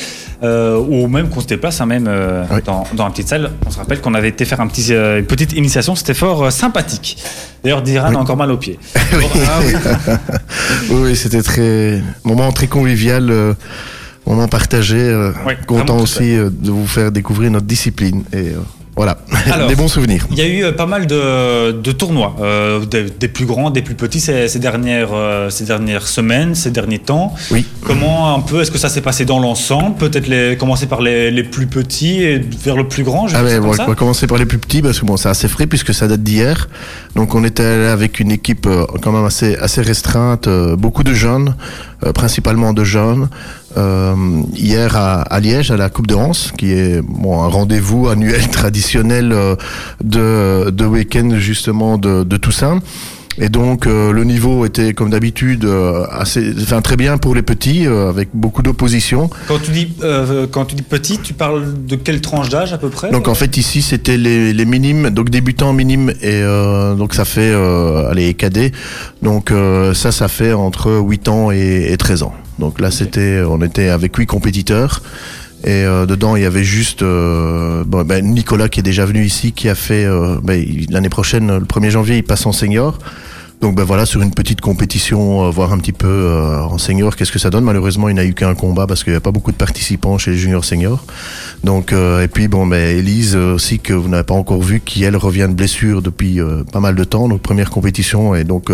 [0.42, 2.60] euh, ou même qu'on se déplace hein, même euh, Oui.
[2.64, 3.50] dans, dans une petite salle.
[3.66, 6.50] On se rappelle qu'on avait été faire un petit, euh, une petite initiation, c'était fort
[6.52, 7.22] sympathique.
[7.62, 8.78] D'ailleurs, Diran a encore mal aux pieds.
[8.94, 9.72] Ah oui.
[10.90, 13.32] Oui, oui, c'était très moment très convivial,
[14.26, 15.30] moment partagé.
[15.66, 18.52] content aussi de vous faire découvrir notre discipline et
[18.96, 19.18] voilà,
[19.52, 19.68] Alors.
[19.68, 20.26] des bons souvenirs.
[20.30, 23.70] Il y a eu euh, pas mal de, de tournois, euh, des, des plus grands,
[23.70, 27.34] des plus petits ces, ces dernières, euh, ces dernières semaines, ces derniers temps.
[27.50, 27.66] Oui.
[27.84, 29.96] Comment un peu est-ce que ça s'est passé dans l'ensemble?
[29.96, 33.28] Peut-être les, commencer par les, les plus petits et vers le plus grand.
[33.28, 33.84] Je Ah ouais, comme bon, ça?
[33.84, 36.08] on va commencer par les plus petits parce que bon, c'est assez frais puisque ça
[36.08, 36.68] date d'hier.
[37.14, 38.66] Donc on était avec une équipe
[39.02, 41.54] quand même assez assez restreinte, beaucoup de jeunes,
[42.14, 43.28] principalement de jeunes.
[43.76, 44.14] Euh,
[44.54, 48.48] hier à, à Liège, à la Coupe de Hanse, qui est bon un rendez-vous annuel
[48.50, 49.56] traditionnel euh,
[50.02, 52.80] de de week-end justement de, de Toussaint.
[53.38, 57.42] Et donc euh, le niveau était comme d'habitude euh, assez, enfin très bien pour les
[57.42, 59.28] petits, euh, avec beaucoup d'opposition.
[59.46, 62.78] Quand tu dis euh, quand tu dis petit, tu parles de quelle tranche d'âge à
[62.78, 63.10] peu près?
[63.10, 67.26] Donc en fait ici c'était les, les minimes, donc débutants minimes et euh, donc ça
[67.26, 68.72] fait euh, allez cadets.
[69.20, 72.32] Donc euh, ça ça fait entre 8 ans et, et 13 ans.
[72.58, 75.02] Donc là c'était on était avec huit compétiteurs
[75.64, 79.52] et euh, dedans il y avait juste euh, ben, Nicolas qui est déjà venu ici
[79.52, 82.98] qui a fait euh, ben, l'année prochaine le 1er janvier il passe en senior.
[83.62, 86.30] Donc ben voilà sur une petite compétition euh, voir un petit peu
[86.70, 87.64] en senior qu'est-ce que ça donne.
[87.64, 90.32] Malheureusement il n'a eu qu'un combat parce qu'il n'y a pas beaucoup de participants chez
[90.32, 91.04] les juniors seniors.
[91.64, 95.16] Donc et puis bon ben Elise aussi que vous n'avez pas encore vu qui elle
[95.16, 96.38] revient de blessure depuis
[96.70, 98.70] pas mal de temps donc première compétition et donc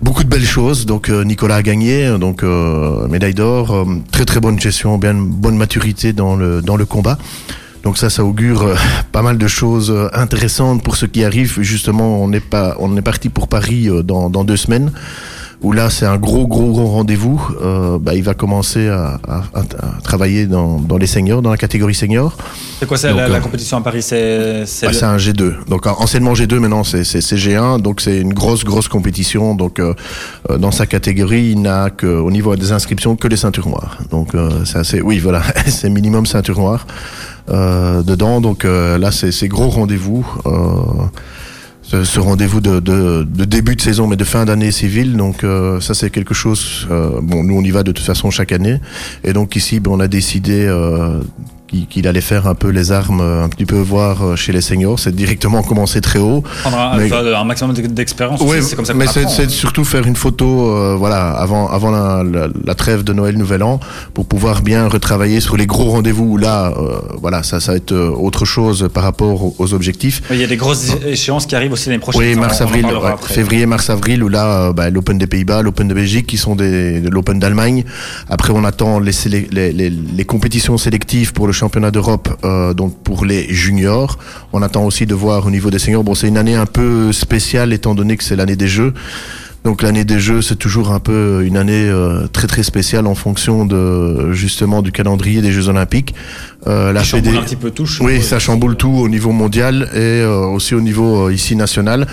[0.00, 4.24] beaucoup de belles choses donc euh, Nicolas a gagné donc euh, médaille d'or euh, très
[4.24, 7.18] très bonne gestion bien bonne maturité dans le dans le combat
[7.84, 8.74] donc ça, ça augure
[9.12, 11.60] pas mal de choses intéressantes pour ceux qui arrivent.
[11.60, 14.90] Justement, on est pas, on est parti pour Paris dans, dans deux semaines.
[15.60, 17.40] Où là, c'est un gros, gros, gros rendez-vous.
[17.60, 21.50] Euh, bah, il va commencer à, à- à- à travailler dans, dans les seniors, dans
[21.50, 22.36] la catégorie senior.
[22.78, 25.04] C'est quoi ça Donc, la, la euh, compétition à Paris C'est c'est Bah, le- c'est
[25.04, 25.64] un G2.
[25.68, 27.80] Donc en- anciennement G2, maintenant c'est c'est- c'est G1.
[27.80, 29.56] Donc c'est une grosse grosse compétition.
[29.56, 29.94] Donc euh,
[30.48, 33.98] euh, dans sa catégorie, il n'a que au niveau des inscriptions que les ceintures noires.
[34.12, 35.00] Donc euh, c'est assez.
[35.00, 36.86] Oui, voilà, c'est minimum ceinture noire
[37.50, 38.40] euh, dedans.
[38.40, 40.24] Donc euh, là c'est c'est gros rendez-vous.
[40.46, 40.50] Euh,
[41.88, 45.16] ce, ce rendez-vous de, de, de début de saison mais de fin d'année civile.
[45.16, 48.30] Donc euh, ça c'est quelque chose euh, bon nous on y va de toute façon
[48.30, 48.78] chaque année.
[49.24, 51.20] Et donc ici ben, on a décidé euh,
[51.68, 54.52] qu'il qu'il allait faire un peu les armes euh, un petit peu voir euh, chez
[54.52, 58.40] les seniors c'est directement commencer très haut prendre un, mais- enfin, un maximum d'expérience.
[58.40, 61.90] Aussi, c'est comme ça mais c'est c'est surtout faire une photo, euh, voilà, avant avant
[61.90, 63.78] la, la, la trêve de Noël Nouvel An,
[64.14, 66.24] pour pouvoir bien retravailler sur les gros rendez-vous.
[66.24, 69.74] où Là, euh, voilà, ça ça va être euh, autre chose par rapport aux, aux
[69.74, 70.22] objectifs.
[70.30, 72.22] Il y a des grosses échéances qui arrivent aussi l'année prochaine.
[72.22, 72.92] Oui, mars avril, ouais,
[73.28, 77.00] février, mars avril, où là, bah, l'Open des Pays-Bas, l'Open de Belgique, qui sont des,
[77.00, 77.84] de l'Open d'Allemagne.
[78.28, 82.96] Après, on attend les, les, les, les compétitions sélectives pour le championnat d'Europe, euh, donc
[83.02, 84.18] pour les juniors.
[84.52, 86.04] On attend aussi de voir au niveau des seniors.
[86.04, 88.94] Bon, c'est une année un peu spéciale étant donné que c'est l'année des Jeux.
[89.64, 93.14] Donc l'année des Jeux, c'est toujours un peu une année euh, très très spéciale en
[93.14, 96.14] fonction de justement du calendrier des Jeux Olympiques.
[96.68, 97.86] Euh, la un petit peu tout.
[97.86, 101.56] je oui, ça chamboule tout au niveau mondial et euh, aussi au niveau euh, ici
[101.56, 102.06] national,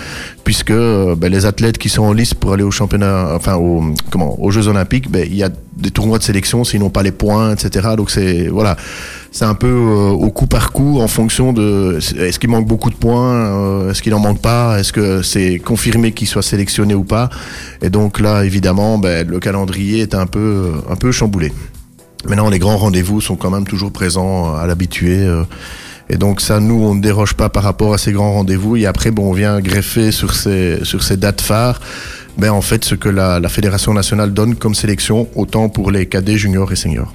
[0.44, 4.40] puisque ben, les athlètes qui sont en liste pour aller au championnat, enfin au, comment,
[4.40, 7.12] aux Jeux Olympiques, ben, il y a des tournois de sélection s'ils n'ont pas les
[7.12, 7.88] points, etc.
[7.98, 8.76] Donc c'est voilà,
[9.30, 12.94] c'est un peu au coup par coup en fonction de est-ce qu'il manque beaucoup de
[12.94, 17.28] points, est-ce qu'il en manque pas, est-ce que c'est confirmé qu'il soit sélectionné ou pas.
[17.82, 21.52] Et donc là, évidemment, ben, le calendrier est un peu un peu chamboulé.
[22.28, 25.22] Maintenant, les grands rendez-vous sont quand même toujours présents euh, à l'habitué.
[25.24, 25.44] euh,
[26.08, 28.76] et donc ça, nous, on ne déroge pas par rapport à ces grands rendez-vous.
[28.76, 31.80] Et après, bon, on vient greffer sur ces, sur ces dates phares,
[32.38, 36.06] ben, en fait, ce que la, la Fédération nationale donne comme sélection, autant pour les
[36.06, 37.12] cadets, juniors et seniors.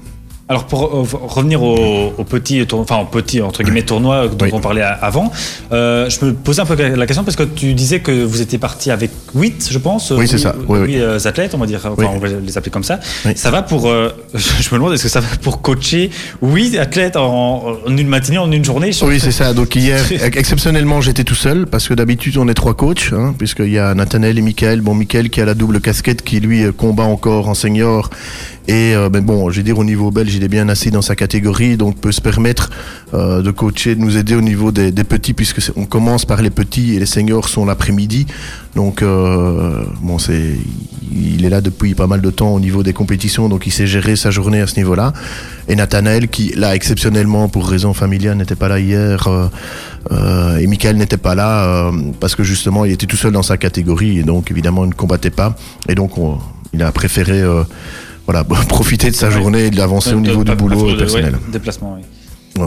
[0.52, 4.44] Alors pour euh, revenir au, au petit, tour- enfin au petit entre guillemets tournoi dont
[4.46, 4.52] Oui.
[4.52, 5.32] on parlait avant,
[5.72, 8.58] euh, je me posais un peu la question parce que tu disais que vous étiez
[8.58, 10.12] parti avec 8, je pense.
[10.12, 10.54] Oui, c'est ça.
[10.68, 10.88] Oui, oui.
[10.88, 13.00] huit, euh, athlètes, on va dire, enfin, on va les appeler comme ça.
[13.34, 16.10] Ça va pour, euh, je me demande, est-ce que ça va pour coacher
[16.42, 18.92] 8 athlètes en, en une matinée, en une journée?
[19.04, 19.54] Oui, c'est ça.
[19.54, 20.04] Donc hier,
[20.36, 23.94] exceptionnellement, j'étais tout seul parce que d'habitude on est trois coachs, hein, puisqu'il y a
[23.94, 24.82] Nathanaël et Michael.
[24.82, 28.10] Bon, Michael qui a la double casquette, qui lui combat encore en senior.
[28.68, 31.02] Et euh, ben bon, je vais dire au niveau belge, il est bien assis dans
[31.02, 32.70] sa catégorie, donc peut se permettre
[33.14, 36.52] euh, de coacher, de nous aider au niveau des, petits, puisque on commence par les
[36.52, 38.28] petits et les seniors sont l'après-midi.
[38.76, 40.56] Donc euh, bon, c'est,
[41.12, 43.88] il est là depuis pas mal de temps au niveau des compétitions, donc il sait
[43.88, 45.12] gérer sa journée à ce niveau-là.
[45.68, 49.48] Et Nathanaël, qui là exceptionnellement pour raison familiale n'était pas là hier, euh,
[50.12, 53.58] euh, et Michael n'était pas là parce que justement il était tout seul dans sa
[53.58, 55.56] catégorie et donc évidemment il ne combattait pas.
[55.90, 56.38] Et donc on-
[56.74, 57.44] il a préféré
[58.32, 61.36] voilà profiter de sa journée et de l'avancer au niveau du boulot personnel.
[61.52, 62.64] déplacement, oui.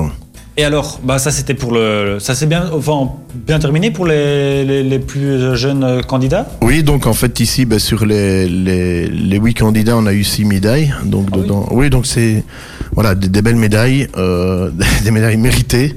[0.56, 4.64] Et alors, bah ça c'était pour le, ça s'est bien, enfin bien terminé pour les,
[4.64, 6.46] les, les plus jeunes candidats?
[6.62, 10.22] Oui, donc en fait ici, ben, sur les, les, les huit candidats, on a eu
[10.22, 10.94] six médailles.
[11.06, 11.42] Donc Ah oui.
[11.42, 11.90] dedans, oui.
[11.90, 12.44] donc c'est
[12.92, 14.70] voilà des, des belles médailles, euh,
[15.04, 15.96] des médailles méritées.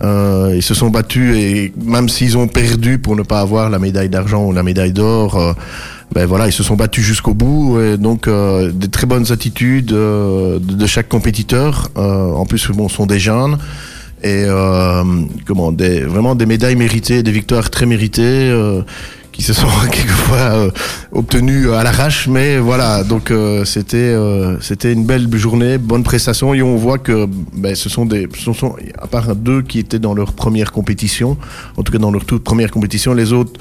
[0.00, 3.78] Euh, ils se sont battus et même s'ils ont perdu pour ne pas avoir la
[3.80, 5.52] médaille d'argent ou la médaille d'or, euh,
[6.12, 7.80] ben voilà, ils se sont battus jusqu'au bout.
[7.80, 11.90] Et donc euh, des très bonnes attitudes euh, de, chaque compétiteur.
[11.96, 13.58] Euh, en plus, bon, sont des jeunes
[14.24, 15.04] et euh,
[15.46, 18.82] comment des vraiment des médailles méritées, des victoires très méritées euh,
[19.30, 20.72] qui se sont quelquefois
[21.12, 23.32] obtenues à l'arrache, mais voilà donc
[23.64, 24.16] c'était
[24.60, 28.52] c'était une belle journée, bonne prestation et on voit que ben, ce sont des ce
[28.52, 31.36] sont à part deux qui étaient dans leur première compétition,
[31.76, 33.52] en tout cas dans leur toute première compétition, les autres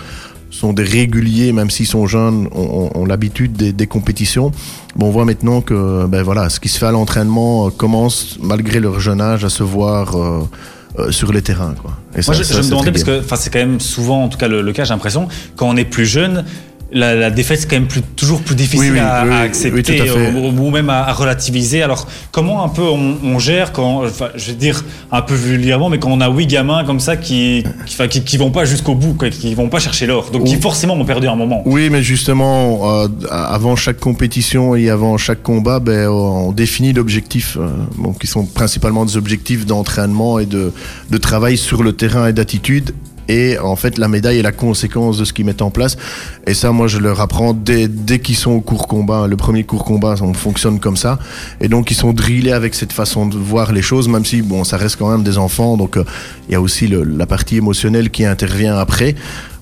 [0.49, 4.51] sont des réguliers, même s'ils sont jeunes, ont, l'habitude des, des compétitions.
[4.95, 8.37] Bon, on voit maintenant que ben voilà, ce qui se fait à l'entraînement euh, commence,
[8.41, 10.39] malgré leur jeune âge, à se voir euh,
[10.99, 11.75] euh, sur les terrains.
[11.81, 11.91] Quoi.
[12.15, 14.29] Et ça- Moi, je, ça, je me demandais parce que, c'est quand même souvent, en
[14.29, 16.45] tout cas, le, le cas, j'ai l'impression, quand on est plus jeune.
[16.89, 19.39] La, la défaite c'est quand même plus, toujours plus difficile Oui, oui, à, oui, à
[19.39, 21.83] oui, accepter à ou, ou même à, à relativiser.
[21.83, 25.89] Alors comment un peu on, on gère quand, enfin, je vais dire un peu vulgairement,
[25.89, 28.63] mais quand on a huit gamins comme ça qui, qui, enfin, qui, qui vont pas
[28.63, 31.61] jusqu'au bout, quoi, qui vont pas chercher l'or, donc qui forcément ont perdu un moment.
[31.65, 37.57] Oui, mais justement, euh, avant chaque compétition et avant chaque combat, ben, on définit l'objectif,
[37.59, 40.71] euh, bon, qui sont principalement des objectifs d'entraînement et de,
[41.11, 42.93] de travail sur le terrain et d'attitude.
[43.29, 45.97] Et en fait, la médaille est la conséquence de ce qu'ils mettent en place.
[46.45, 49.27] Et ça, moi, je leur apprends dès, dès qu'ils sont au cours combat.
[49.27, 51.19] Le premier cours combat, on fonctionne comme ça.
[51.59, 54.63] Et donc, ils sont drillés avec cette façon de voir les choses, même si, bon,
[54.63, 55.77] ça reste quand même des enfants.
[55.77, 56.03] Donc, euh,
[56.47, 59.15] il y a aussi la partie émotionnelle qui intervient après,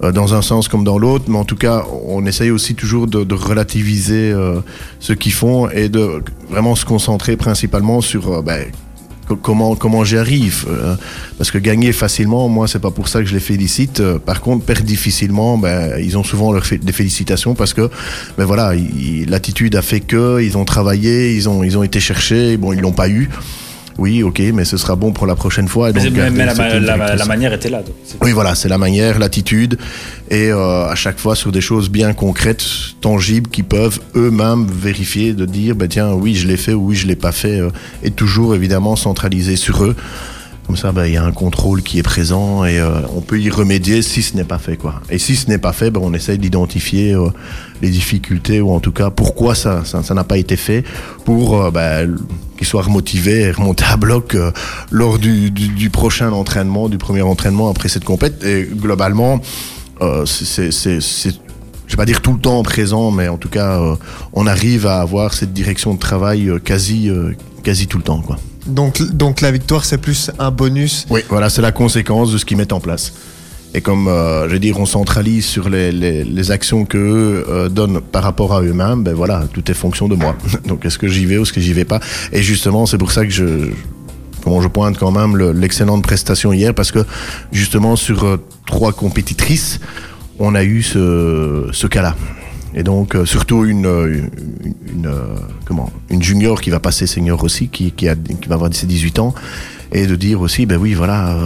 [0.03, 1.25] euh, dans un sens comme dans l'autre.
[1.27, 4.59] Mais en tout cas, on essaye aussi toujours de, relativiser euh,
[4.99, 8.84] ce qu'ils font et de vraiment se concentrer principalement sur co-
[9.41, 10.95] comment comment j'y arrive euh,
[11.37, 13.99] parce que gagner facilement moi c'est pas pour ça que je les félicite.
[13.99, 17.89] Euh, par contre perdre difficilement ben ils ont souvent leur des félicitations parce que
[18.37, 21.83] ben voilà il- il- l'attitude a fait que ils ont travaillé ils ont ils ont
[21.83, 22.57] été cherchés.
[22.57, 23.29] Bon ils l'ont pas eu
[23.97, 26.45] oui ok mais ce sera bon pour la prochaine fois et Mais, donc mais- mais
[26.45, 26.53] la,
[27.25, 27.81] manière était là.
[27.81, 29.77] donc Oui, voilà, c'est la manière, l'attitude,
[30.29, 32.63] et euh, à chaque fois sur des choses bien concrètes,
[33.01, 36.95] tangibles, qui peuvent eux-mêmes vérifier, de dire, ben tiens, oui, je l'ai fait, ou oui,
[36.95, 37.69] je l'ai pas fait, euh,
[38.03, 39.95] et toujours évidemment centraliser sur eux.
[40.67, 43.39] Comme ça, ben, il y a un contrôle qui est présent et euh, on peut
[43.39, 44.95] y remédier si ce n'est pas fait, quoi.
[45.11, 47.29] Et si ce n'est pas fait, ben, on essaye d'identifier euh,
[47.83, 50.83] les difficultés ou en tout cas pourquoi ça, n'a pas été fait,
[51.23, 52.15] pour euh, ben,
[52.57, 54.51] qu'ils soient remotivés et remonter à bloc euh,
[54.89, 55.51] lors du,
[55.91, 58.43] prochain entraînement, du premier entraînement après cette compète.
[58.43, 59.41] Et globalement,
[60.25, 61.29] c'est- je
[61.91, 63.79] vais pas dire tout le temps présent, mais en tout cas,
[64.33, 67.11] on arrive à avoir cette direction de travail quasi,
[67.63, 68.37] quasi tout le temps, quoi.
[68.65, 71.05] Donc, donc la victoire, c'est plus un bonus.
[71.09, 73.13] Oui, voilà, c'est la conséquence de ce qu'ils mettent en place.
[73.73, 77.67] Et comme, euh, je veux dire, on centralise sur les, les, les actions qu'eux euh,
[77.69, 80.35] donnent par rapport à eux-mêmes, ben voilà, tout est fonction de moi.
[80.67, 81.99] Donc, est-ce que j'y vais ou est-ce que j'y vais pas?
[82.31, 83.67] Et justement, c'est pour ça que je,
[84.43, 86.99] comment je pointe quand même le- l'excellente prestation hier, parce que
[87.51, 89.79] justement, sur euh, trois compétitrices,
[90.39, 92.15] on a eu ce, ce cas-là.
[92.75, 94.21] Et donc, euh, surtout une, euh,
[95.05, 95.35] euh,
[96.09, 97.93] une junior qui va passer senior aussi, qui,
[98.47, 99.33] va avoir ses 18 ans,
[99.93, 101.37] et de dire aussi, ben oui, voilà,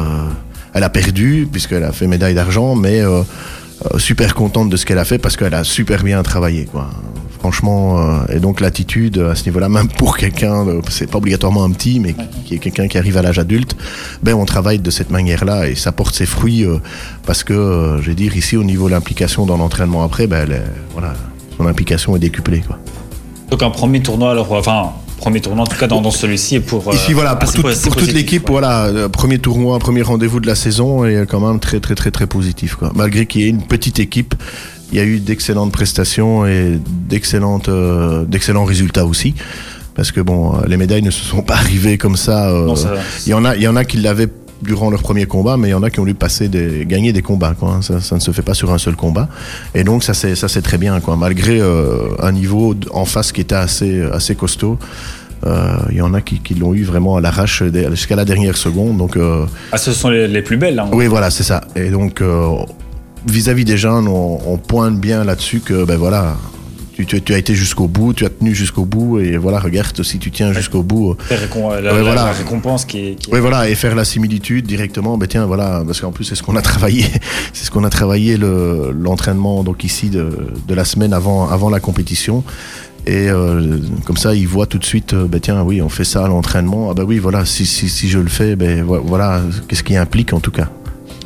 [0.74, 3.02] elle a perdu, puisqu'elle a fait médaille d'argent, mais
[3.98, 6.90] super contente de ce qu'elle a fait, parce qu'elle a super bien travaillé, quoi.
[7.40, 11.64] Franchement, euh, et donc l'attitude à ce niveau-là, même pour quelqu'un, de- c'est pas obligatoirement
[11.64, 12.14] un petit, mais
[12.46, 13.78] qui, est quelqu'un qui arrive à l'âge adulte,
[14.22, 16.80] ben on travaille de cette manière-là et ça porte ses fruits euh,
[17.26, 20.50] parce que, euh, je vais dire, ici au niveau de l'implication dans l'entraînement après, ben
[20.92, 21.14] voilà,
[21.58, 22.78] son implication est décuplée, quoi.
[23.50, 26.56] Donc un premier tournoi, alors, enfin, premier tournoi, en tout cas dans, dans celui-ci.
[26.56, 28.52] Et pour, euh, Ici, voilà, pour, toute- pour l'équipe, ouais.
[28.52, 32.12] voilà, euh, premier tournoi, premier rendez-vous de la saison est quand même très, très, très,
[32.12, 32.76] très positif.
[32.76, 32.92] Quoi.
[32.96, 34.34] Malgré qu'il y ait une petite équipe,
[34.92, 39.36] il y a eu d'excellentes prestations et d'excellentes, euh, d'excellents résultats aussi.
[39.96, 42.50] Parce que bon, euh, les médailles ne se sont pas arrivées comme ça.
[42.50, 42.94] euh, Non, ça-
[43.28, 44.30] il y en a, il y en a qui l'avaient
[44.62, 47.14] durant leur premier combat, mais il y en a qui ont dû passer des, gagner
[47.14, 47.54] des combats.
[47.58, 47.82] Quoi, hein.
[47.82, 49.30] ça, ça ne se fait pas sur un seul combat.
[49.74, 51.00] Et donc ça c'est, ça c'est très bien.
[51.00, 51.16] Quoi.
[51.16, 54.78] Malgré euh, un niveau en face qui était assez, assez costaud.
[55.46, 58.58] euh, Il y en a qui, qui l'ont eu vraiment à l'arrache jusqu'à la dernière
[58.58, 58.98] seconde.
[58.98, 60.80] Donc euh, Ah, ce sont les, les plus belles.
[60.80, 60.90] hein.
[60.92, 61.62] oui, voilà, c'est ça.
[61.76, 62.22] Et donc
[63.28, 66.36] vis-à-vis des jeunes, on, on pointe bien là-dessus que ben voilà.
[67.00, 70.04] Tu, tu- tu as été jusqu'au bout, tu as tenu jusqu'au bout, et voilà, regarde,
[70.04, 72.14] si tu tiens jusqu'au bout, la, Ouais, la- voilà.
[72.26, 73.16] la récompense qui est.
[73.16, 76.26] qui est- oui, voilà, et faire la similitude directement, ben tiens, voilà, parce qu'en plus
[76.26, 77.06] c'est ce qu'on a travaillé,
[77.54, 80.30] c'est ce qu'on a travaillé le- l'entraînement donc ici de,
[80.68, 82.44] de la semaine avant avant la compétition.
[83.08, 86.04] Et euh, comme ça, ils voient tout de suite, euh, ben tiens, oui, on fait
[86.04, 86.90] ça à l'entraînement.
[86.92, 89.96] Ah ben oui, voilà, si, si, si je le fais, ben vo- voilà, qu'est-ce qui
[89.96, 90.68] implique en tout cas.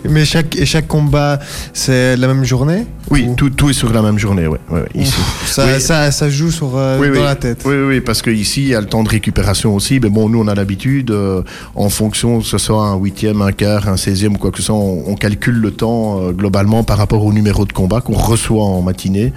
[0.10, 1.40] Mais chaque, et chaque combat,
[1.74, 2.86] c'est la même journée?
[3.10, 5.14] Oui, Ou- tout, tout est sur la même journée, ouais, ouais, ouais, ici.
[5.46, 5.82] Ça, Oui.
[5.82, 7.20] ça, ça joue sur, euh, Oui, dans oui.
[7.24, 7.62] la tête.
[7.66, 10.00] Oui, oui, parce qu'ici, il y a le temps de récupération aussi.
[10.00, 11.42] Mais bon, nous, on a l'habitude, euh,
[11.76, 14.64] en fonction, que ce soit un huitième, un quart, un seizième ou quoi que ce
[14.64, 18.14] soit, on, on calcule le temps euh, globalement par rapport au numéro de combat qu'on
[18.14, 19.34] reçoit en matinée.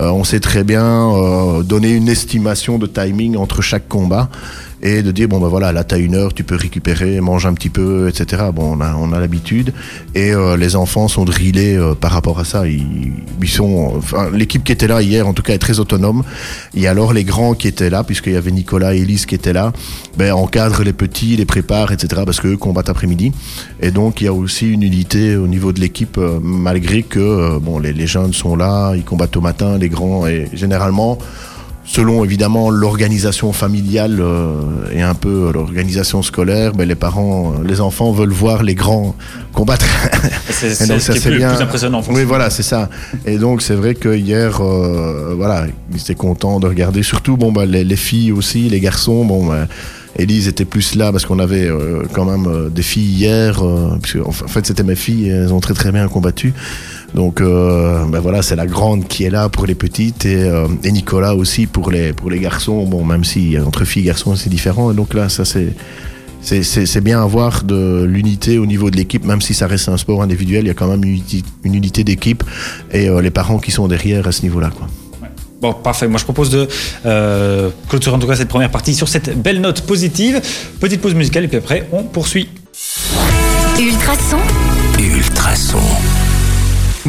[0.00, 1.12] On sait très bien
[1.64, 4.30] donner une estimation de timing entre chaque combat
[4.82, 7.54] et de dire bon ben voilà là t'as une heure tu peux récupérer mange un
[7.54, 9.72] petit peu etc bon on a on a l'habitude.
[10.14, 12.66] Et euh, les enfants sont drillés euh, par rapport à ça.
[12.66, 16.22] Ils, ils sont enfin l'équipe qui était là hier en tout cas est très autonome.
[16.74, 19.52] Et alors les grands qui étaient là puisqu'il y avait Nicolas et Elise qui étaient
[19.52, 19.72] là
[20.16, 23.32] ben encadrent les petits les préparent etc parce qu'eux combattent après-midi.
[23.80, 27.18] Et donc il y a aussi une unité au niveau de l'équipe euh, malgré que
[27.18, 31.18] euh, bon les jeunes sont là ils combattent au matin les grands et généralement
[31.88, 34.52] selon évidemment l'organisation familiale euh,
[34.92, 39.16] et un peu l'organisation scolaire, ben, les parents, euh, les enfants veulent voir les grands
[39.54, 39.86] combattre.
[40.50, 41.54] C'est ce ça, qui est plus, bien.
[41.54, 42.02] plus impressionnant.
[42.10, 42.88] Oui, voilà, c'est ça.
[43.24, 47.02] Et donc, c'est vrai que hier, euh, voilà, ils étaient contents de regarder.
[47.02, 49.66] Surtout, bon, bah, les, les filles aussi, les garçons, bon, bah,
[50.18, 53.64] Élise était plus là parce qu'on avait euh, quand même euh, des filles hier.
[53.64, 56.52] euh, puisque, en fait, c'était mes filles, et elles ont très très bien combattu.
[57.14, 60.68] Donc, euh, ben voilà, c'est la grande qui est là pour les petites et, euh,
[60.84, 62.84] et Nicolas aussi pour les pour les garçons.
[62.84, 64.92] Bon, même si euh, entre filles et garçons c'est différent.
[64.92, 65.72] Et donc là, ça c'est
[66.40, 70.22] c'est- bien avoir de l'unité au niveau de l'équipe, même si ça reste un sport
[70.22, 72.44] individuel, il y a quand même une unité, une unité d'équipe
[72.92, 74.70] et euh, les parents qui sont derrière à ce niveau-là.
[75.60, 76.06] Bon, parfait.
[76.06, 76.68] Moi, je propose de
[77.06, 80.40] euh, clôturer en tout cas cette première partie sur cette belle note positive.
[80.78, 82.48] Petite pause musicale et puis après, on poursuit.
[83.80, 84.38] Ultrason,
[85.00, 85.78] Ultrason.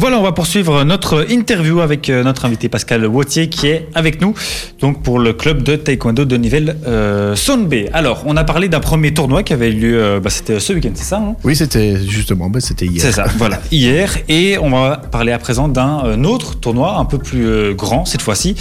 [0.00, 4.22] Voilà, on va poursuivre notre interview avec euh, notre invité Pascal Wautier qui est avec
[4.22, 4.34] nous
[4.80, 7.34] donc pour le club de taekwondo de Nivelles euh,
[7.68, 7.74] B.
[7.92, 10.72] Alors, on a parlé d'un premier tournoi qui avait eu lieu, euh, bah, c'était ce
[10.72, 11.36] week-end, c'est ça hein?
[11.44, 13.02] Oui, c'était justement, ben, c'était hier.
[13.02, 14.16] C'est ça, voilà, hier.
[14.28, 18.22] Et on va parler à présent d'un euh, autre tournoi un peu plus grand cette
[18.22, 18.54] fois-ci,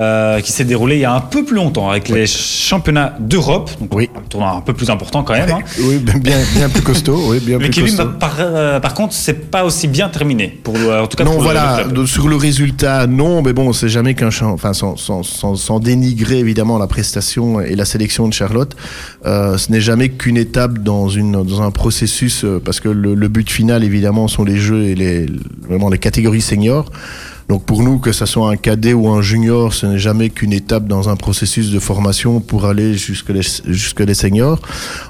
[0.00, 3.70] euh, qui s'est déroulé il y a un peu plus longtemps avec les championnats d'Europe.
[3.80, 4.08] Donc Oui.
[4.16, 5.50] un tournoi un peu plus important quand même.
[5.50, 5.58] hein.
[5.80, 7.20] Oui, bien, bien plus costaud.
[7.28, 8.10] Oui, bien Mais plus qui lui, costaud.
[8.20, 10.58] par, euh, par contre, c'est pas aussi bien terminé.
[10.62, 13.88] Pour, en tout cas, non, pour voilà, le sur le résultat, non, mais bon, c'est
[13.88, 18.28] jamais qu'un champ, enfin, sans, sans, sans, sans dénigrer évidemment la prestation et la sélection
[18.28, 18.76] de Charlotte,
[19.26, 23.14] euh, ce n'est jamais qu'une étape dans, une, dans un processus, euh, parce que le,
[23.14, 25.26] le but final, évidemment, sont les jeux et les,
[25.68, 26.90] vraiment les catégories seniors.
[27.48, 30.52] Donc pour nous, que ce soit un cadet ou un junior, ce n'est jamais qu'une
[30.52, 34.60] étape dans un processus de formation pour aller jusque les, jusque les seniors.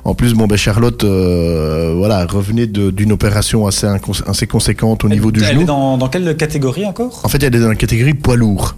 [0.05, 3.89] En plus, bon, ben Charlotte, euh, voilà, revenait d'une opération assez,
[4.27, 5.61] assez conséquente au niveau du Elle genou.
[5.63, 7.21] est dans, dans quelle catégorie encore?
[7.25, 8.77] En fait, elle est dans la catégorie poids lourd.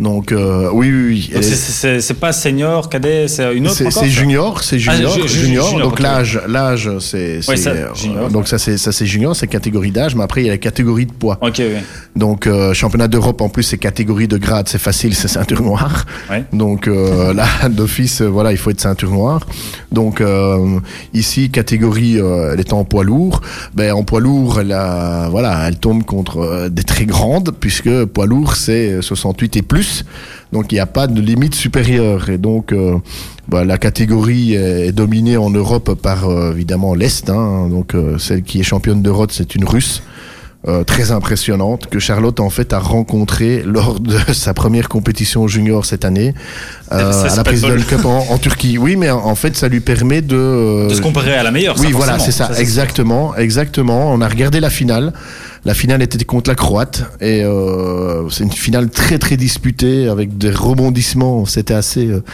[0.00, 1.30] Donc, euh, oui, oui, oui.
[1.32, 5.12] C'est- est- c'est c'est pas senior, cadet, c'est une autre c'est junior, c'est Ah, junior,
[5.14, 5.68] ju- ju- junior.
[5.68, 9.92] junior, donc l'âge, l'âge, c'est, Ouais, euh, donc ça c'est, ça c'est junior, c'est catégorie
[9.92, 11.38] d'âge, mais après il y a la catégorie de poids.
[11.40, 11.76] Ok, oui.
[12.16, 16.04] Donc euh, championnat d'Europe en plus c'est catégorie de grade, c'est facile, c'est ceinture noire.
[16.30, 16.44] Ouais.
[16.52, 19.46] Donc euh, là d'office, euh, voilà, il faut être ceinture noire.
[19.92, 20.80] Donc euh,
[21.14, 23.40] ici catégorie, elle est en poids lourd.
[23.74, 28.26] Ben en poids lourd, elle a, voilà, elle tombe contre des très grandes puisque poids
[28.26, 29.81] lourd c'est 68 et plus.
[30.52, 32.98] Donc il n'y a pas de limite supérieure et donc euh,
[33.48, 37.30] bah, la catégorie est, dominée en Europe par euh, évidemment l'Est.
[37.30, 37.68] hein.
[37.70, 40.02] donc euh, celle qui est championne d'Europe c'est une Russe.
[40.68, 45.84] Euh, très impressionnante que Charlotte en fait a rencontré lors de sa première compétition junior
[45.84, 46.34] cette année
[46.92, 47.84] euh, à la bol.
[47.84, 48.78] Cup en, en Turquie.
[48.78, 51.74] Oui, mais en fait ça lui permet de euh, De se comparer à la meilleure.
[51.78, 54.12] oui, ça, voilà, c'est ça, exactement, exactement.
[54.12, 55.12] On a regardé la finale.
[55.64, 60.36] La finale était contre la Croate et euh, c'est une finale très très disputée avec
[60.36, 61.46] des rebondissements.
[61.46, 62.24] C'était assez, euh,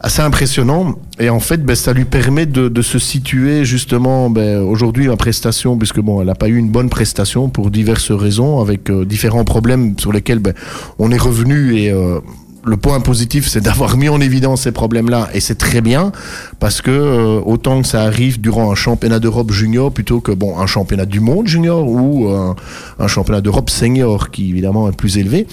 [0.00, 0.94] assez impressionnant.
[1.18, 5.16] Et en fait ben, ça lui permet de, de se situer justement ben, aujourd'hui en
[5.16, 9.04] prestation puisque bon elle n'a pas eu une bonne prestation pour diverses raisons avec euh,
[9.04, 10.54] différents problèmes sur lesquels ben,
[10.98, 11.78] on est revenu.
[11.78, 12.20] Et euh,
[12.66, 16.10] le point positif, c'est d'avoir mis en évidence ces problèmes-là, et c'est très bien
[16.58, 20.58] parce que euh, autant que ça arrive durant un championnat d'Europe junior plutôt que bon
[20.58, 22.52] un championnat du monde junior ou euh,
[22.98, 25.46] un championnat d'Europe senior qui évidemment est plus élevé.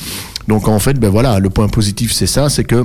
[0.48, 2.84] Donc en fait, ben voilà, le point positif c'est ça, c'est que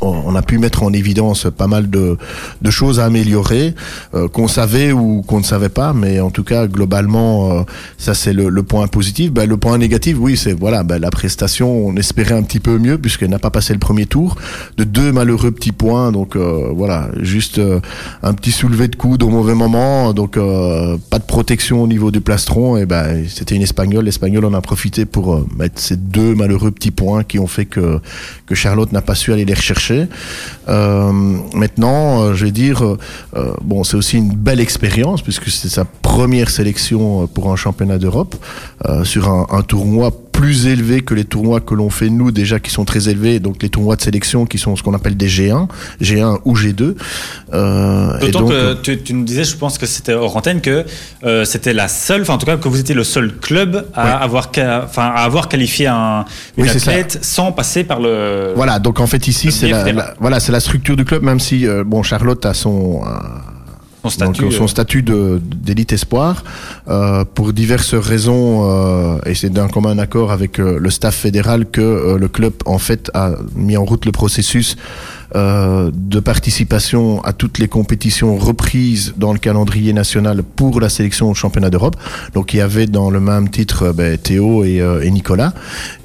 [0.00, 2.16] on a pu mettre en évidence pas mal de,
[2.62, 3.74] de choses à améliorer
[4.14, 7.62] euh, qu'on savait ou qu'on ne savait pas mais en tout cas globalement euh,
[7.98, 9.32] ça c'est le, le, point positif.
[9.32, 12.78] Ben, le point négatif oui c'est voilà ben, la prestation on espérait un petit peu
[12.78, 14.36] mieux puisqu'elle n'a pas passé le premier tour.
[14.76, 17.80] De deux malheureux petits points donc euh, voilà juste euh,
[18.22, 22.10] un petit soulevé de coude au mauvais moment donc euh, pas de protection au niveau
[22.10, 24.04] du plastron et ben c'était une espagnole.
[24.04, 28.00] L'espagnol en a profité pour mettre ces deux malheureux petits points qui ont fait que
[28.46, 29.79] que Charlotte n'a pas su aller les rechercher
[30.68, 31.12] euh,
[31.54, 32.96] maintenant, euh, je vais dire, euh,
[33.62, 38.36] bon, c'est aussi une belle expérience puisque c'est sa première sélection pour un championnat d'Europe
[39.04, 40.10] sur un, un tournoi
[40.40, 43.62] plus élevé que les tournois que l'on fait nous déjà qui sont très élevés donc
[43.62, 45.68] les tournois de sélection qui sont ce qu'on appelle des G1
[46.00, 46.94] G1 ou G2
[47.52, 50.86] euh, d'autant que tu, tu, nous disais je pense que c'était hors antenne que
[51.24, 54.04] euh, c'était la seule enfin en tout cas que vous étiez le seul club à
[54.04, 54.24] ouais.
[54.24, 54.48] avoir
[54.82, 56.24] enfin à avoir qualifié un
[56.56, 60.14] une oui, athlète sans passer par le voilà donc en fait ici c'est la, la,
[60.20, 63.02] voilà c'est la structure du club même si euh, bon Charlotte a son
[64.02, 66.44] son statut, Donc, son statut d'élite espoir
[66.88, 71.66] euh, pour diverses raisons euh, et c'est d'un commun accord avec euh, le staff fédéral
[71.66, 74.76] que euh, le club en fait a mis en route le processus
[75.36, 81.30] euh, de participation à toutes les compétitions reprises dans le calendrier national pour la sélection
[81.30, 81.96] au championnat d'Europe.
[82.34, 85.52] Donc il y avait dans le même titre ben, Théo et, euh, et, Nicolas.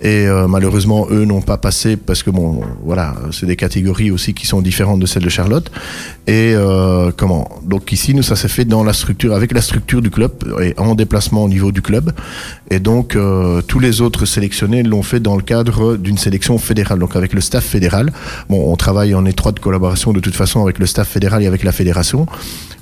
[0.01, 4.33] Et euh, malheureusement, eux n'ont pas passé parce que bon, voilà, c'est des catégories aussi
[4.33, 5.71] qui sont différentes de celles de Charlotte.
[6.27, 7.49] Et euh, comment?
[7.63, 10.73] Donc ici, nous, ça s'est fait dans la structure, avec la structure du club et
[10.77, 12.11] en déplacement au niveau du club.
[12.69, 16.99] Et donc euh, tous les autres sélectionnés l'ont fait dans le cadre d'une sélection fédérale,
[16.99, 18.11] donc avec le staff fédéral.
[18.49, 21.63] Bon, on travaille en étroite collaboration de toute façon avec le staff fédéral et avec
[21.63, 22.25] la fédération.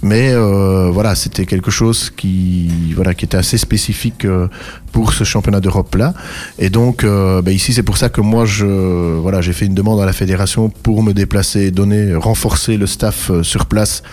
[0.02, 4.48] Mais euh, voilà, c'était quelque chose qui, voilà, qui était assez spécifique euh,
[4.92, 6.14] pour ce championnat d'Europe là.
[6.60, 9.76] Et donc euh, bah ici, c'est pour ça que moi, je, voilà, j'ai fait une
[9.76, 14.04] demande à la fédération pour me déplacer, donner, renforcer le staff sur place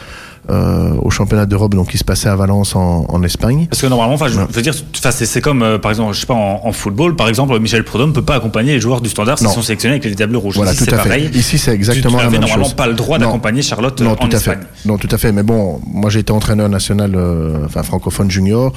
[0.51, 3.67] euh, au championnat d'Europe donc qui se passait à Valence en, en Espagne.
[3.71, 6.35] Parce que normalement, enfin, je veux dire, c'est comme euh, par exemple, je sais pas
[6.35, 9.49] en, en, football, par exemple, Michel Prudhomme peut pas accompagner les joueurs du Standard s'ils
[9.49, 10.57] sont sélectionnés avec les tables rouges.
[10.57, 11.29] Voilà, Ici, tout à pareil.
[11.29, 11.39] fait.
[11.39, 12.75] Ici, c'est exactement tu la même normalement chose.
[12.75, 14.59] pas le droit d'accompagner Charlotte non, en tout à Espagne.
[14.61, 14.89] Fait.
[14.89, 15.33] Non, tout à fait.
[15.33, 18.73] Mais bon, moi j'ai été entraîneur national, euh, enfin francophone junior,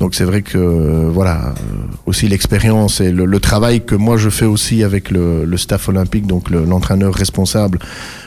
[0.00, 1.54] donc c'est vrai que euh, voilà,
[2.06, 5.88] aussi l'expérience et le, le, travail que moi je fais aussi avec le, le staff
[5.88, 7.78] olympique, donc l'entraîneur responsable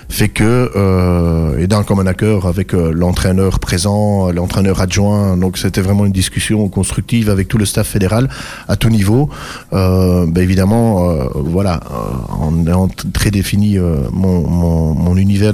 [0.09, 5.37] fait que euh, et d'un commun accord avec euh, l'entraîneur présent, l'entraîneur adjoint.
[5.37, 8.29] Donc c'était vraiment une discussion constructive avec tout le staff fédéral
[8.67, 9.29] à tout niveau.
[9.73, 11.81] Euh, ben évidemment, euh, voilà,
[12.29, 15.53] en ayant très défini euh, mon, mon, mon univers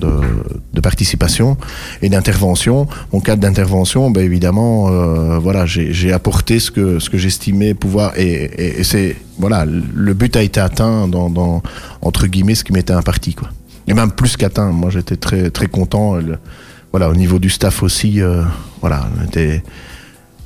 [0.00, 0.20] de,
[0.74, 1.56] de, participation
[2.02, 2.86] et d'intervention.
[3.12, 8.12] Mon cadre d'intervention, ben évidemment, euh, voilà, j'ai apporté ce que ce que j'estimais pouvoir
[8.18, 11.62] et, c'est voilà, le but a été atteint dans,
[12.02, 13.48] entre guillemets ce qui m'était imparti quoi.
[13.86, 14.70] Et même plus qu'atteint.
[14.70, 16.18] Moi, j'étais très très content.
[16.92, 18.42] Voilà, au niveau du staff aussi, euh,
[18.80, 19.62] voilà, était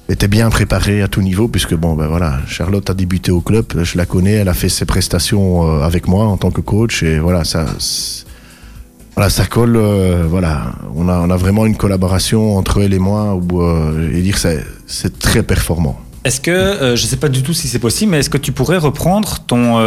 [0.08, 3.64] était bien préparé à tout niveau puisque bon ben voilà Charlotte a débuté au club
[3.82, 7.02] je la connais elle a fait ses prestations euh, avec moi en tant que coach
[7.02, 7.66] et voilà ça
[9.14, 9.76] voilà, ça colle.
[9.76, 14.64] Euh, voilà, on a, vraiment une collaboration entre elle et moi euh, et dire c'est
[14.86, 15.98] c'est très performant.
[16.24, 18.52] Est-ce que euh, je sais pas du tout si c'est possible, mais est-ce que tu
[18.52, 19.78] pourrais reprendre ton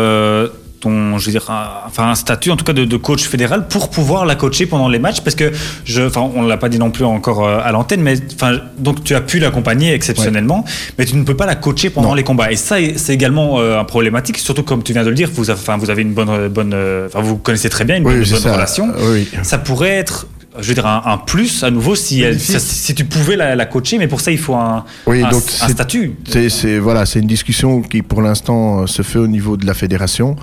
[0.85, 3.67] ton, je veux dire, un, enfin un statut en tout cas de, de, coach fédéral
[3.67, 5.51] pour pouvoir la coacher pendant les matchs parce que
[5.83, 9.15] je, enfin on l'a pas dit non plus encore à l'antenne, mais enfin donc tu
[9.15, 10.93] as pu l'accompagner exceptionnellement, ouais.
[10.97, 12.13] mais tu ne peux pas la coacher pendant non.
[12.15, 15.15] les combats et ça c'est également euh, un problématique, surtout comme tu viens de le
[15.15, 16.75] dire, vous, enfin vous avez une bonne bonne,
[17.07, 18.53] enfin vous connaissez très bien une oui, bonne, bonne ça.
[18.53, 19.27] relation, oui.
[19.43, 20.27] ça pourrait être
[20.59, 23.55] je veux dire un, un plus à nouveau si, elle, si, si, tu pouvais la,
[23.55, 26.15] la, coacher mais pour ça il faut un, oui, un, donc un statut
[26.49, 29.73] c'est voilà c'est une discussion qui pour l'instant euh, se fait au niveau de la
[29.73, 30.35] fédération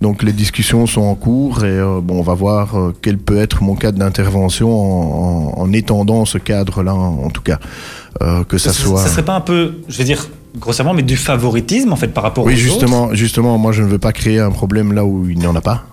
[0.00, 3.38] donc les discussions sont en cours et euh, bon on va voir euh, quel peut
[3.38, 7.58] être mon cadre d'intervention en, en, en, étendant ce cadre là en, en tout cas
[8.22, 11.02] euh, que ça, ça soit ça serait pas un peu je veux dire grossièrement mais
[11.02, 13.14] du favoritisme en fait par rapport oui aux justement autres?
[13.14, 15.60] justement moi je ne veux pas créer un problème là où il n'y en a
[15.60, 15.84] pas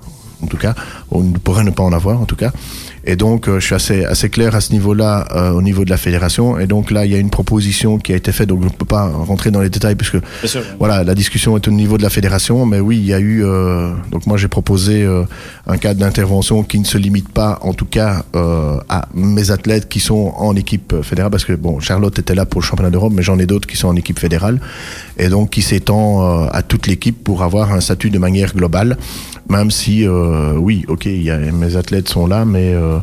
[0.44, 0.76] en tout cas,
[1.12, 2.52] on pourrait ne pas en avoir, en tout cas.
[3.10, 5.90] Et donc, euh, je suis assez, assez clair à ce niveau-là, euh, au niveau de
[5.90, 6.60] la fédération.
[6.60, 8.72] Et donc là, il y a une proposition qui a été faite, donc je ne
[8.72, 10.18] peux pas rentrer dans les détails, puisque
[10.78, 13.46] voilà, la discussion est au niveau de la fédération, mais oui, il y a eu.
[13.46, 15.24] euh, donc moi, j'ai proposé euh,
[15.68, 18.24] un cadre d'intervention qui ne se limite pas, en tout cas,
[18.90, 22.60] à mes athlètes qui sont en équipe fédérale, parce que bon, Charlotte était là pour
[22.60, 24.60] le championnat d'Europe, mais j'en ai d'autres qui sont en équipe fédérale,
[25.18, 28.98] et donc qui s'étend à toute l'équipe pour avoir un statut de manière globale,
[29.50, 30.06] même si,
[30.58, 32.97] oui, ok, il y a, mes athlètes sont là, mais euh,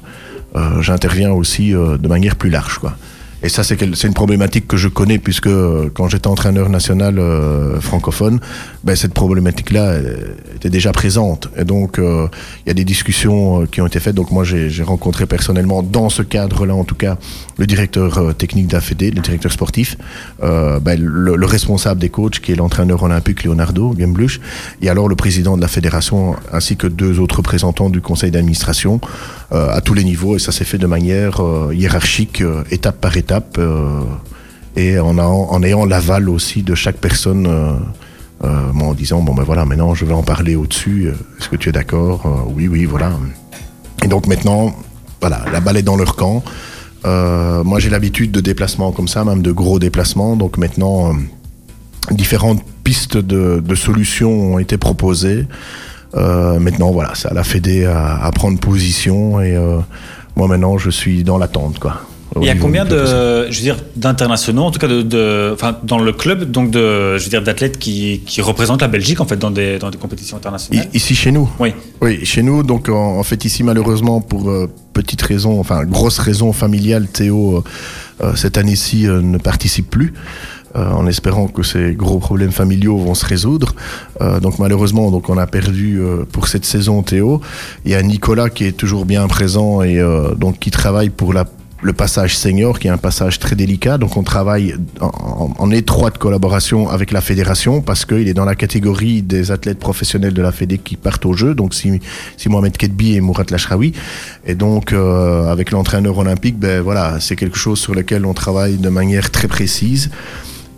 [0.80, 2.96] j'interviens aussi euh, de manière plus large, quoi.
[3.44, 7.78] Et ça, c'est une problématique que je connais puisque euh, quand j'étais entraîneur national euh,
[7.78, 8.40] francophone,
[8.84, 10.16] ben, cette problématique-là euh,
[10.56, 11.50] était déjà présente.
[11.58, 12.26] Et donc, euh,
[12.64, 14.14] il y a des discussions euh, qui ont été faites.
[14.14, 17.18] Donc, moi, j'ai rencontré personnellement, dans ce cadre-là, en tout cas,
[17.58, 19.98] le directeur euh, technique Fédé, le directeur sportif,
[20.42, 24.40] euh, ben, le, le responsable des coachs, qui est l'entraîneur olympique Leonardo Gembluch,
[24.80, 29.02] et alors le président de la fédération, ainsi que deux autres représentants du conseil d'administration,
[29.02, 30.36] euh, à tous les niveaux.
[30.36, 34.00] Et ça s'est fait de manière euh, hiérarchique, euh, étape par étape, euh,
[34.76, 37.46] et en, en ayant l'aval aussi de chaque personne.
[37.46, 37.72] euh,
[38.42, 41.56] euh, en disant bon ben voilà maintenant je vais en parler au-dessus euh, est-ce que
[41.56, 43.12] tu es d'accord Euh, oui oui voilà
[44.02, 44.74] et donc maintenant
[45.20, 46.42] voilà la balle est dans leur camp
[47.06, 51.12] Euh, moi j'ai l'habitude de déplacements comme ça même de gros déplacements donc maintenant euh,
[52.10, 55.46] différentes pistes de solutions ont été proposées
[56.16, 59.78] Euh, maintenant voilà c'est à la Fédé à, à prendre position et euh,
[60.36, 62.02] moi maintenant je suis dans l'attente quoi
[62.40, 62.98] Il y a combien de,
[63.50, 67.16] je veux dire, d'internationaux, en tout cas de, de- enfin, dans le club, donc de,
[67.16, 69.98] je veux dire, d'athlètes qui, qui représentent la Belgique en fait dans des, dans des
[69.98, 70.88] compétitions internationales?
[70.94, 71.48] Ici chez nous?
[71.60, 71.70] Oui.
[72.00, 76.18] Oui, chez nous, donc en, en fait ici malheureusement pour euh, petite raison, enfin grosse
[76.18, 77.62] raison familiale, Théo euh,
[78.24, 80.12] euh, cette année-ci euh, ne participe plus.
[80.76, 83.74] Euh, en espérant que ces gros problèmes familiaux vont se résoudre.
[84.20, 87.40] Euh, donc malheureusement, donc on a perdu euh, pour cette saison Théo.
[87.84, 91.32] Il y a Nicolas qui est toujours bien présent et euh, donc qui travaille pour
[91.32, 91.44] la
[91.82, 93.98] le passage senior, qui est un passage très délicat.
[93.98, 98.54] Donc, on travaille en, en- étroite collaboration avec la fédération parce qu'il est dans la
[98.54, 101.54] catégorie des athlètes professionnels de la Fédé qui partent au jeu.
[101.54, 102.00] Donc, si,
[102.38, 103.92] si Mohamed Kedbi et Mourat Lachraoui.
[104.46, 108.78] Et donc, euh, avec l'entraîneur olympique, ben voilà, c'est quelque chose sur lequel on travaille
[108.78, 110.10] de manière très précise.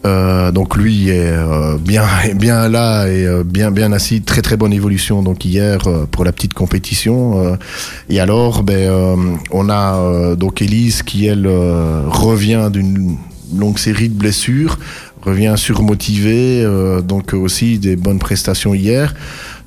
[0.07, 4.23] Euh, donc lui est euh, bien bien là et euh, bien bien assis.
[4.23, 5.81] Très très bonne évolution donc hier
[6.11, 7.57] pour la petite compétition
[8.09, 13.17] et alors ben on a donc Elise qui elle revient d'une
[13.55, 14.79] longue série de blessures
[15.23, 16.65] revient surmotivée
[17.03, 19.15] donc aussi des bonnes prestations hier.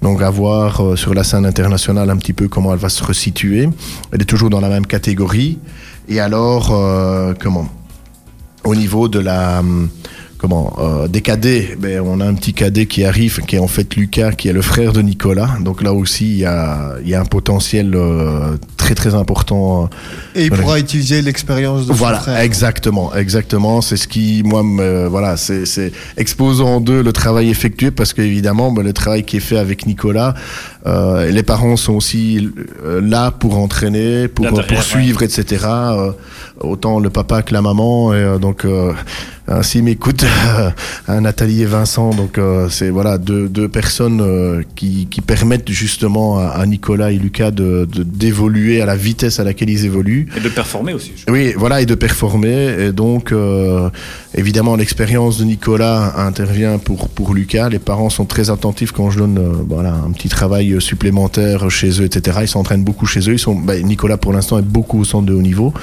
[0.02, 3.70] Donc à voir sur la scène internationale un petit peu comment elle va se resituer.
[4.12, 5.60] Elle est toujours dans la même catégorie.
[6.08, 6.68] Et alors
[7.40, 7.68] comment?
[8.64, 9.90] Au niveau de la hum,
[10.40, 13.68] comment euh, des cadets ben, on a un petit cadet qui arrive qui est en
[13.68, 15.58] fait Lucas qui est le frère de Nicolas.
[15.60, 18.58] Donc là aussi il y a, il y a un potentiel euh,
[18.96, 20.64] très très important euh, Et il Voilà.
[20.64, 22.40] pourra utiliser l'expérience de voilà, son frère.
[22.40, 23.82] exactement, exactement.
[23.82, 28.14] C'est ce qui, moi, me, voilà, c'est, c'est exposer en deux le travail effectué parce
[28.14, 30.34] qu'évidemment, ben, le travail qui est fait avec Nicolas,
[30.88, 32.50] euh, les parents sont aussi
[32.86, 35.66] euh, là pour entraîner, pour Là, derrière, pour suivre, etc.
[35.70, 36.12] Euh,
[36.62, 38.14] autant le papa que la maman.
[38.14, 38.92] Et, euh, donc, euh,
[39.48, 40.24] ainsi m'écoute
[41.08, 42.12] Nathalie et Vincent.
[42.12, 47.12] Donc, euh, c'est voilà deux, deux personnes euh, qui, qui permettent justement à, à Nicolas
[47.12, 48.04] et Lucas de, de-
[48.82, 50.28] à la vitesse à laquelle ils évoluent.
[50.36, 51.14] Et de performer aussi.
[51.30, 52.76] Oui, voilà, et de performer.
[52.80, 53.90] Et donc, euh,
[54.36, 57.70] évidemment, l'expérience de Nicolas intervient pour, pour Lucas.
[57.70, 62.02] Les parents sont très attentifs quand je donne euh, voilà, un petit travail supplémentaire chez
[62.02, 62.40] eux, etc.
[62.42, 63.34] Ils s'entraînent beaucoup chez eux.
[63.34, 65.74] Ils sont, bah, Nicolas, pour l'instant, est beaucoup au centre de haut niveau.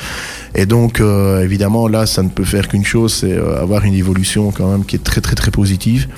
[0.55, 4.51] Et donc, euh, évidemment, là, ça ne peut faire qu'une chose, c'est avoir une évolution
[4.51, 6.09] quand même qui est très, très, très positive.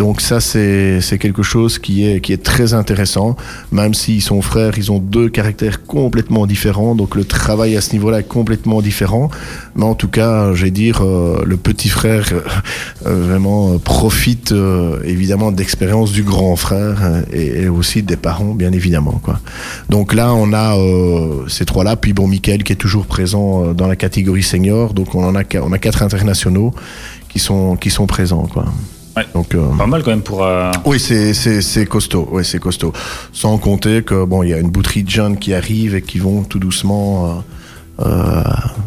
[0.00, 3.36] Donc ça, c'est quelque chose qui est, qui est très intéressant,
[3.70, 7.92] même s'ils sont frères, ils ont deux caractères complètement différents, donc le travail à ce
[7.92, 9.28] niveau-là est complètement différent.
[9.76, 12.40] Mais en tout cas, je vais dire, euh, le petit frère euh,
[13.04, 18.16] euh, vraiment euh, profite euh, évidemment d'expérience du grand frère euh, et, et aussi des
[18.16, 19.20] parents, bien évidemment.
[19.22, 19.38] Quoi.
[19.90, 20.78] Donc là, on a
[21.48, 25.24] ces trois-là, puis bon, Michael qui est toujours présent dans la catégorie senior, donc on
[25.30, 26.72] en a, on a quatre internationaux
[27.28, 28.48] qui sont, qui sont présents.
[28.50, 28.64] Quoi.
[29.16, 29.24] Ouais.
[29.34, 30.44] Donc, euh, Pas mal quand même pour.
[30.44, 32.28] euh, oui, c'est costaud.
[32.30, 32.92] Oui, c'est costaud.
[33.32, 36.18] Sans compter que bon, il y a une bouterie de jeunes qui arrivent et qui
[36.18, 37.42] vont tout doucement
[38.00, 38.42] euh,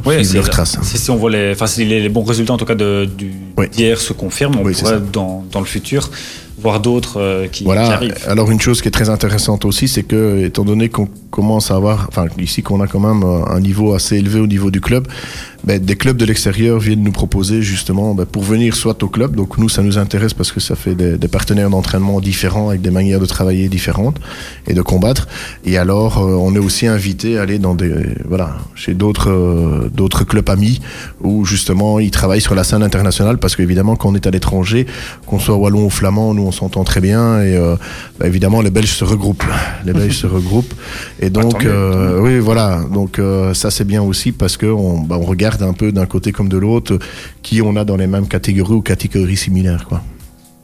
[0.06, 0.78] c'est- leurs traces.
[0.82, 3.70] Si, on voit les, les, les bons résultats en tout cas de, du, Oui.
[3.70, 6.10] d'hier se confirment, on Oui, pourrait dans, dans le futur
[6.58, 7.88] voir d'autres euh, qui, qui Voilà.
[7.92, 8.16] arrivent.
[8.28, 11.76] Alors une chose qui est très intéressante aussi, c'est que étant donné qu'on commence à
[11.76, 14.82] avoir, enfin ici qu'on a quand même euh, un niveau assez élevé au niveau du
[14.82, 15.08] club,
[15.64, 19.36] ben, des clubs de l'extérieur viennent nous proposer justement ben, pour venir soit au club,
[19.36, 22.82] donc nous ça nous intéresse parce que ça fait des, des partenaires d'entraînement différents avec
[22.82, 24.18] des manières de travailler différentes
[24.68, 25.28] et de combattre.
[25.66, 27.94] Et alors euh, on est aussi invité à aller dans des
[28.26, 30.82] voilà chez d'autres euh, d'autres clubs amis
[31.22, 34.86] où justement ils travaillent sur la scène internationale parce qu'évidemment quand on est à l'étranger,
[35.26, 37.78] qu'on soit wallon ou flamand, nous on s'entend très bien et euh,
[38.20, 39.46] ben, évidemment les Belges se regroupent,
[39.86, 40.74] les Belges se regroupent.
[41.22, 44.66] et donc tant mieux, euh, oui voilà donc euh, ça c'est bien aussi parce que
[44.66, 47.00] on, ben, on regarde un peu d'un côté comme de l'autre
[47.42, 50.02] qui on a dans les mêmes catégories ou catégories similaires quoi.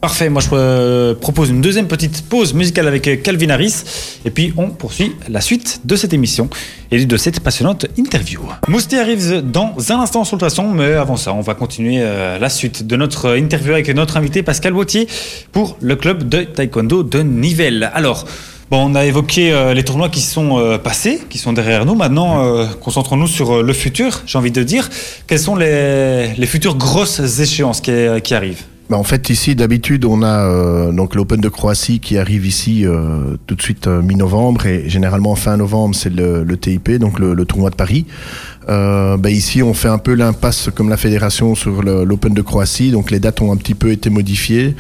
[0.02, 3.84] Parfait, moi je euh, propose une deuxième petite pause musicale avec Calvin Harris
[4.24, 6.50] et puis on poursuit la suite de cette émission
[6.90, 8.40] et de cette passionnante interview.
[8.70, 12.50] Mousti arrive dans un instant sur le façon, mais avant ça, on va continuer la
[12.50, 15.06] suite de notre interview avec notre invité Pascal Wautier
[15.52, 17.92] pour le club de taekwondo de Nivelles.
[17.94, 18.26] Alors,
[18.70, 21.96] Bon, on a évoqué euh, les tournois qui sont euh, passés, qui sont derrière nous.
[21.96, 24.92] Maintenant, euh, concentrons-nous sur le futur, j'ai envie de dire.
[25.26, 28.64] Quelles sont les, futures grosses échéances qui arrivent?
[28.90, 32.88] Bah, en fait, ici, d'habitude, on a euh, donc l'Open de Croatie qui arrive ici
[32.88, 37.20] euh, tout de suite euh, mi-novembre et généralement fin novembre, c'est le, le TIP, donc
[37.20, 38.08] le, tournoi de Paris.
[38.68, 42.90] Euh, bah, ici, on fait un peu l'impasse comme la fédération sur l'Open de Croatie,
[42.90, 44.76] donc les dates ont un petit peu été modifiées.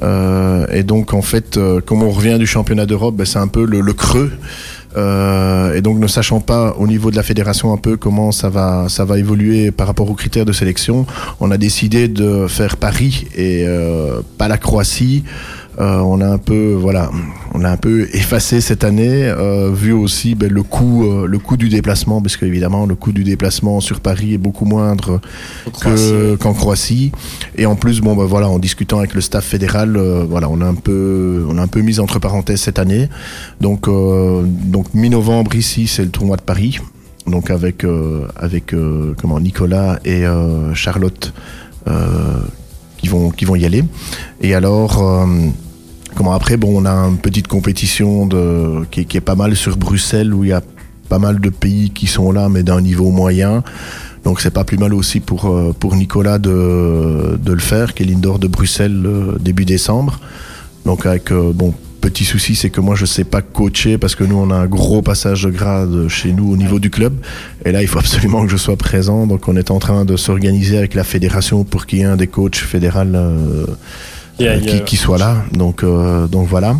[0.00, 3.92] Et donc, en fait, comme on revient du championnat d'Europe, bah, c'est un peu le
[3.92, 4.30] creux.
[4.96, 8.48] Euh, et donc, ne sachant pas au niveau de la fédération un peu comment ça
[8.48, 11.06] va, ça va évoluer par rapport aux critères de sélection,
[11.40, 15.24] on a décidé de faire Paris et euh, pas la Croatie.
[15.80, 17.08] Euh, on a un peu, voilà,
[17.54, 21.38] on a un peu effacé cette année, euh, vu aussi ben, le coût, euh, le
[21.38, 25.20] coût du déplacement, parce qu'évidemment le coût du déplacement sur Paris est beaucoup moindre
[25.80, 27.12] que- qu'en Croatie.
[27.56, 29.96] Et en plus, bon, ben, voilà, en discutant avec le staff fédéral,
[30.28, 33.08] voilà, on a un peu, on a un peu mis entre parenthèses cette année.
[33.60, 36.80] Donc, donc mi-novembre ici, c'est le tournoi de Paris.
[37.26, 41.32] Donc avec euh, avec euh, comment Nicolas et euh, Charlotte
[42.96, 43.84] qui vont qui vont y aller.
[44.40, 45.26] Et alors.
[46.14, 49.54] Comment après, bon, on a une petite compétition de, qui, est- qui est pas mal
[49.54, 50.62] sur Bruxelles où il y a
[51.08, 53.62] pas mal de pays qui sont là, mais d'un niveau moyen.
[54.24, 58.02] Donc c'est pas plus mal aussi pour, euh, pour Nicolas de, de le faire, qui
[58.02, 60.20] est l'indoor de Bruxelles euh, début décembre.
[60.84, 64.24] Donc avec, euh, bon, petit souci, c'est que moi je sais pas coacher parce que
[64.24, 67.14] nous on a un gros passage de grade chez nous au niveau du club.
[67.64, 69.26] Et là il faut absolument que je sois présent.
[69.26, 72.16] Donc on est en train de s'organiser avec la fédération pour qu'il y ait un
[72.16, 73.66] des coachs fédéral euh,
[74.40, 75.36] Euh, il y a- qui, qui soit là.
[75.52, 76.76] Donc, euh, donc voilà.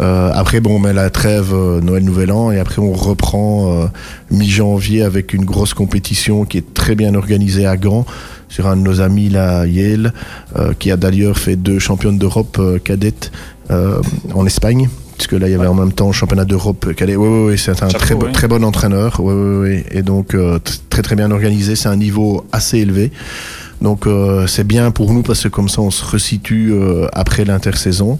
[0.00, 3.72] Euh, après, bon, on met la trêve euh, Noël Nouvel An et après on reprend
[3.82, 3.86] euh,
[4.30, 8.04] mi-janvier avec une grosse compétition qui est très bien organisée à Gand
[8.48, 10.12] sur un de nos amis là, Yale,
[10.56, 13.30] euh, qui a d'ailleurs fait deux championnes d'Europe euh, cadettes
[13.70, 14.00] euh,
[14.34, 14.88] en Espagne.
[15.16, 17.16] Puisque là, il y avait en même temps le championnat d'Europe cadet.
[17.16, 18.32] Oui, oui, oui, c'est un Chapeau, très, oui.
[18.32, 19.16] très bon entraîneur.
[19.18, 19.84] Oui, oui, oui.
[19.90, 21.74] Et donc, euh, très, très bien organisé.
[21.74, 23.10] C'est un niveau assez élevé.
[23.80, 27.44] Donc euh, c'est bien pour nous parce que comme ça on se resitue euh, après
[27.44, 28.18] l'intersaison.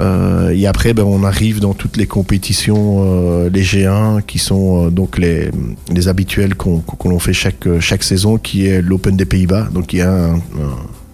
[0.00, 5.18] Euh, et après ben, on arrive dans toutes les compétitions, les G1 qui sont donc
[5.18, 5.50] les,
[5.90, 9.98] les habituels qu'on l'on fait chaque, chaque saison, qui est l'Open des Pays-Bas, donc il
[9.98, 10.40] y a un,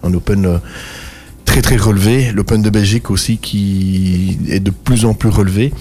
[0.03, 0.61] un, Open
[1.45, 5.73] très très relevé, l'Open de Belgique aussi qui est de plus en plus relevé.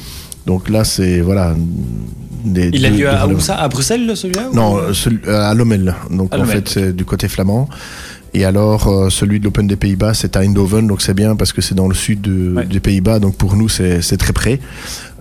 [0.45, 1.55] Donc là c'est voilà.
[2.43, 3.55] Des, Il a lieu à, où ça?
[3.55, 5.93] À Bruxelles, celui-là non, euh, celui- euh, à Lommel.
[6.09, 7.67] Donc À en Lommel, fait, c'est du côté flamand.
[8.35, 11.51] Et alors, euh, celui de l'Open des Pays-Bas, c'est à Eindhoven, donc c'est bien parce
[11.51, 12.65] que c'est dans le sud de- Ouais.
[12.65, 14.59] des Pays-Bas, donc pour nous, c'est c'est très près.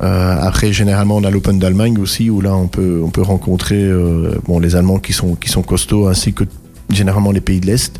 [0.02, 3.82] Euh, après, généralement, on a l'Open d'Allemagne aussi, où là, on peut, on peut rencontrer
[3.82, 6.44] euh, bon, les Allemands qui sont, qui sont costauds, ainsi que
[6.90, 7.98] généralement les pays de l'Est.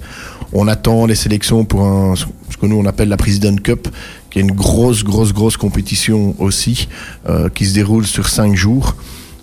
[0.52, 2.24] On attend les sélections pour un, ce
[2.60, 3.88] que nous, on appelle la President Cup,
[4.38, 6.86] qui est une grosse, grosse, grosse compétition aussi,
[7.28, 8.94] euh, qui se déroule sur cinq jours.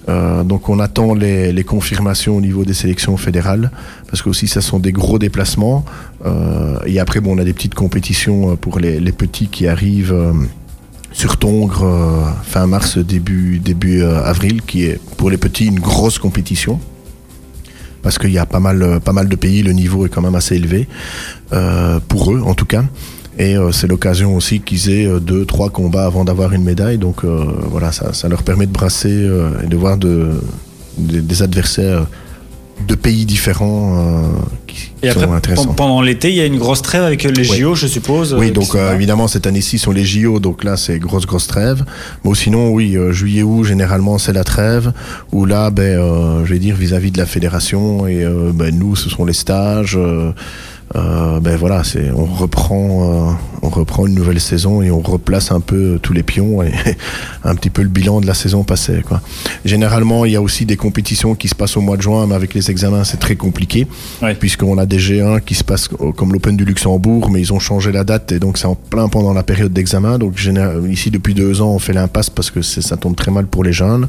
[0.08, 3.72] Euh, donc on attend les, les confirmations au niveau des sélections fédérales
[4.08, 5.84] parce que aussi ça sont des gros déplacements.
[6.26, 10.16] Euh, et après bon on a des petites compétitions pour les, petits qui arrivent
[11.12, 11.86] sur Tongres
[12.43, 16.80] fin mars début début avril qui est pour les petits une grosse compétition.
[18.02, 20.36] Parce qu'il y a pas mal pas mal de pays le niveau est quand même
[20.36, 20.88] assez élevé
[22.08, 22.84] pour eux en tout cas
[23.38, 26.98] et euh, c'est l'occasion aussi qu'ils aient euh, deux, trois combats avant d'avoir une médaille.
[26.98, 29.30] Donc euh, voilà, ça, ça leur permet de brasser
[29.64, 30.32] et de voir de,
[30.98, 32.08] des- des adversaires
[32.90, 34.28] de pays différents euh,
[34.68, 35.66] qui, Et qui après, sont intéressants.
[35.68, 37.58] pen- pendant l'été, il y a une grosse trêve avec les Oui.
[37.60, 38.34] JO, je suppose.
[38.34, 41.48] Oui, donc sont euh, évidemment cette année-ci sont les JO, donc là c'est grosse grosse
[41.48, 41.86] trêve.
[42.26, 44.92] Mais sinon oui, euh, juillet août généralement c'est la trêve.
[45.32, 49.24] Où là, ben, je vais dire vis-à-vis de la fédération et ben, nous ce sont
[49.24, 49.98] les stages.
[50.96, 53.32] Euh, ben voilà, c'est on reprend, euh,
[53.64, 56.72] on reprend une nouvelle saison et on replace un peu tous les pions et
[57.44, 59.02] un petit peu le bilan de la saison passée.
[59.06, 59.20] Quoi.
[59.66, 62.36] Généralement, il y a aussi des compétitions qui se passent au mois de juin, mais
[62.36, 63.88] avec les examens, c'est très compliqué
[64.22, 64.36] Ouais.
[64.36, 67.92] puisqu'on a des G1 qui se passent comme l'Open du Luxembourg, mais ils ont changé
[67.92, 70.20] la date et donc c'est en plein pendant la période d'examen.
[70.20, 70.40] Donc
[70.90, 73.64] ici depuis deux ans, on fait l'impasse parce que c'est- ça tombe très mal pour
[73.64, 74.08] les jeunes.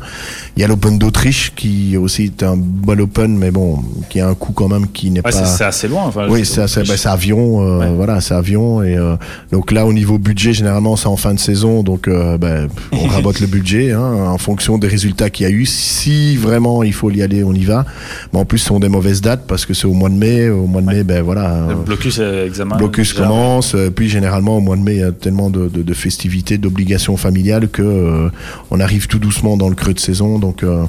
[0.57, 4.29] Il y a l'Open d'Autriche qui aussi est un bon Open, mais bon, qui a
[4.29, 5.47] un coût quand même qui n'est Ouais, c'est pas.
[5.47, 6.05] c'est assez loin.
[6.05, 7.91] enfin, Oui, c'est bah, avion, euh, Ouais.
[7.95, 9.17] voilà, c'est avion et euh,
[9.53, 13.07] donc là au niveau budget généralement c'est en fin de saison donc euh, ben, on
[13.09, 15.67] rabote le budget hein, en fonction des résultats qu'il y a eu.
[15.67, 17.85] Si vraiment il faut y aller, on y va.
[18.33, 20.49] Mais en plus ce sont des mauvaises dates parce que c'est au mois de mai.
[20.49, 21.67] Au mois de mai, ben voilà.
[21.69, 22.77] Le blocus examen.
[22.77, 23.23] Blocus déjà.
[23.27, 25.95] commence, euh, puis généralement au mois de mai il y a tellement de, de- de
[25.95, 28.29] festivités, d'obligations familiales que euh,
[28.71, 30.39] on arrive tout doucement dans le creux de saison.
[30.39, 30.85] Donc euh,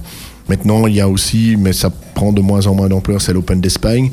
[0.49, 3.61] maintenant il y a aussi, mais ça prend de moins en moins d'ampleur, c'est l'Open
[3.61, 4.11] d'Espagne.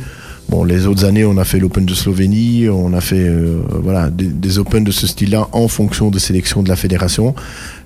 [0.49, 4.11] Bon, les autres années, on a fait l'Open de Slovénie, on a fait euh, voilà
[4.11, 7.35] des, des Open de ce style-là en fonction de sélection de la fédération.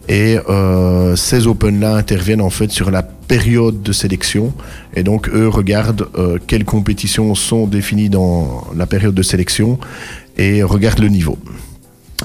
[0.09, 4.55] Et euh, ces Open-là interviennent en fait sur la période de sélection.
[4.95, 9.79] Et donc, eux regardent euh, quelles compétitions sont définies dans la période de sélection
[10.39, 11.37] et regardent le niveau.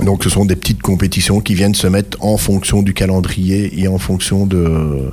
[0.02, 3.88] Donc, ce sont des petites compétitions qui viennent se mettre en fonction du calendrier et
[3.88, 5.12] en fonction de,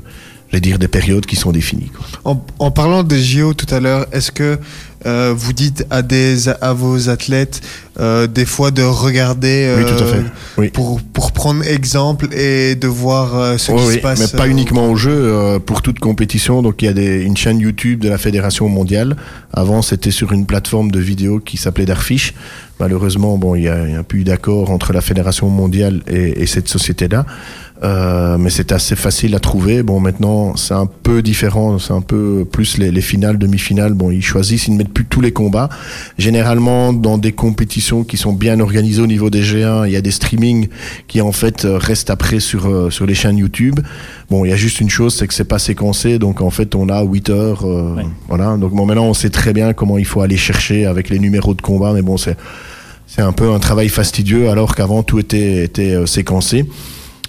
[0.53, 1.91] je dire, des périodes qui sont définies.
[2.25, 4.59] En, en parlant des JO tout à l'heure, est-ce que
[5.07, 7.63] euh, vous dites à, des, à vos athlètes
[7.99, 10.31] euh, des fois de regarder Oui, tout à euh, fait.
[10.59, 10.69] Oui.
[10.69, 14.91] pour, pour prendre exemple et de voir ce qui oui, se passe mais pas uniquement
[14.91, 16.63] au jeu, pour toute compétition.
[16.63, 19.17] Donc il y a des, une chaîne YouTube de la Fédération mondiale.
[19.53, 22.35] Avant, c'était sur une plateforme de vidéo qui s'appelait Darfish.
[22.79, 26.03] Malheureusement, bon, il y a, il y a plus eu d'accord entre la Fédération mondiale
[26.09, 27.27] et, et cette société-là.
[27.83, 29.83] Euh, mais c'est assez facile à trouver.
[29.83, 31.79] Bon, maintenant, c'est un peu différent.
[31.79, 33.95] C'est un peu plus les, les finales, demi-finales.
[33.95, 35.71] Bon, ils choisissent, ils ne mettent plus tous les combats.
[36.19, 40.03] Généralement, dans des compétitions qui sont bien organisées au niveau des G1, il y a
[40.03, 40.69] des streamings
[41.09, 43.81] qui en fait euh, restent après sur euh, sur les chaînes YouTube.
[44.29, 46.75] Bon, il y a juste une chose, c'est que c'est pas séquencé, donc en fait,
[46.75, 47.65] on a 8 heures.
[47.65, 48.05] euh, Ouais.
[48.29, 48.57] Voilà.
[48.59, 51.55] Donc bon, maintenant, on sait très bien comment il faut aller chercher avec les numéros
[51.55, 52.37] de combat, mais bon, c'est
[53.07, 56.67] c'est un peu un travail fastidieux alors qu'avant tout était était séquencé.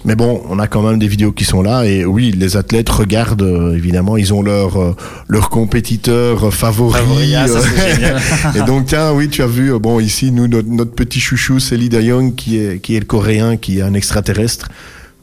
[0.04, 2.88] Mais bon, on a quand même des vidéos qui sont là et oui, les athlètes
[2.88, 4.96] regardent euh, évidemment, ils ont leur euh,
[5.28, 7.34] leur compétiteur favori.
[7.36, 10.68] Ah, ça, c'est et donc tiens, oui, tu as vu, euh, bon ici nous notre,
[10.68, 13.94] notre petit chouchou, c'est Lee Dae-Young qui est qui est le coréen, qui est un
[13.94, 14.68] extraterrestre.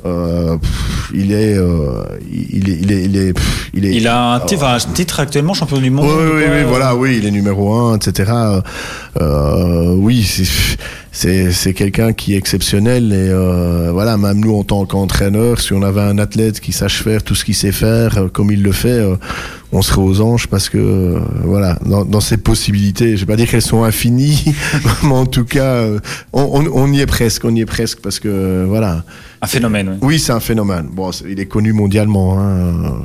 [0.05, 3.95] Euh, pff, il est, euh, il est, il est, il est, pff, il est.
[3.95, 6.05] Il a un titre, un titre actuellement champion du monde.
[6.05, 8.31] Oui, oui, oui, voilà, oui, il est numéro un, etc.
[9.19, 10.25] Oui,
[11.51, 15.83] c'est- quelqu'un qui est exceptionnel et euh, voilà, même nous en tant qu'entraîneur, si on
[15.83, 18.71] avait un athlète qui sache faire tout ce qu'il sait faire euh, comme il le
[18.71, 19.15] fait, euh,
[19.71, 23.47] on serait aux anges parce que voilà, dans, dans ses possibilités, je vais pas dire
[23.49, 24.43] qu'elles sont infinies,
[25.03, 25.83] mais en tout cas,
[26.33, 29.03] on, on, on y est presque, on y est presque parce que voilà.
[29.41, 29.89] Un phénomène.
[29.89, 29.97] oui.
[30.01, 30.87] Oui, c'est un phénomène.
[30.91, 32.95] Bon, il est connu mondialement, hein,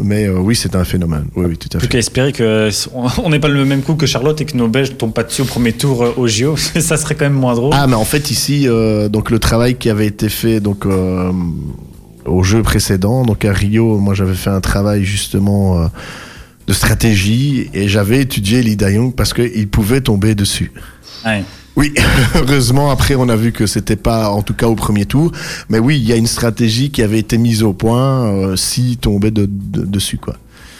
[0.00, 1.26] mais oui, c'est un phénomène.
[1.36, 1.92] Oui, oui, tout à Plus fait.
[1.92, 4.68] qu'à espérer que on- on n'ait pas le même coup que Charlotte et que nos
[4.68, 6.56] Belges tombent pas dessus au premier tour au JO.
[6.80, 7.74] ça serait quand même moins drôle.
[7.76, 11.32] Ah, mais en fait ici, euh, donc le travail qui avait été fait donc euh,
[12.26, 15.86] au jeu précédent, donc à Rio, moi j'avais fait un travail justement euh,
[16.66, 20.70] de stratégie et j'avais étudié Lee Dae-Young parce qu'il pouvait tomber dessus.
[21.24, 21.42] Ouais.
[21.74, 21.94] Oui,
[22.34, 25.32] heureusement après on a vu que c'était pas en tout cas au premier tour,
[25.70, 28.98] mais oui il y a une stratégie qui avait été mise au point euh, s'il
[28.98, 30.36] tombait de, de- dessus quoi.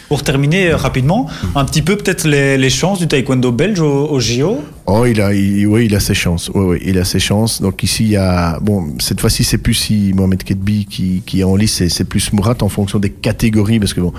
[0.09, 4.19] Pour terminer euh, rapidement, un petit peu peut-être les, chances du taekwondo belge au, au
[4.19, 4.61] JO.
[4.85, 6.49] Oh, il a, oui, il a ses chances.
[6.53, 7.61] Oui, oui, il a ses chances.
[7.61, 11.41] Donc ici, il y a, bon, cette fois-ci, c'est plus si Mohamed Kedbi qui, qui
[11.41, 14.13] est en lice, c'est plus Mourat en fonction des catégories, parce que bon,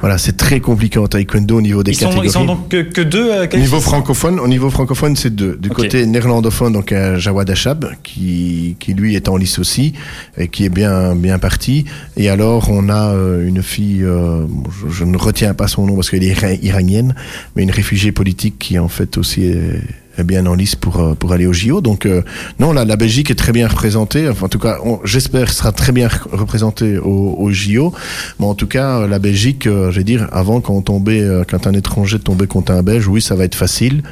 [0.00, 2.28] voilà, c'est très compliqué en taekwondo au niveau des Ils sont, catégories.
[2.28, 3.30] ils sont donc que, que deux.
[3.32, 5.56] euh, Au niveau francophone, au niveau francophone, c'est deux.
[5.60, 9.94] Du côté néerlandophone, donc euh, Jawad Achab, qui, qui lui est en lice aussi,
[10.36, 11.84] et qui est bien, bien parti.
[12.16, 14.46] Et alors, on a euh, une fille, euh,
[14.88, 17.14] je, je ne retiens pas son nom parce qu'elle est ira- iranienne,
[17.54, 19.80] mais une réfugiée politique qui en fait aussi est,
[20.18, 21.80] est bien en lice pour, euh, pour aller au JO.
[21.80, 22.22] Donc, euh,
[22.58, 24.28] non, la, la Belgique est très bien représentée.
[24.28, 27.92] Enfin, en tout cas, j'espère sera très bien re- représentée au, au JO.
[28.40, 31.20] Mais en tout cas, euh, la Belgique, euh, je vais dire, avant, quand on tombait,
[31.20, 34.02] euh, quand un étranger tombait contre un Belge, oui, ça va être facile.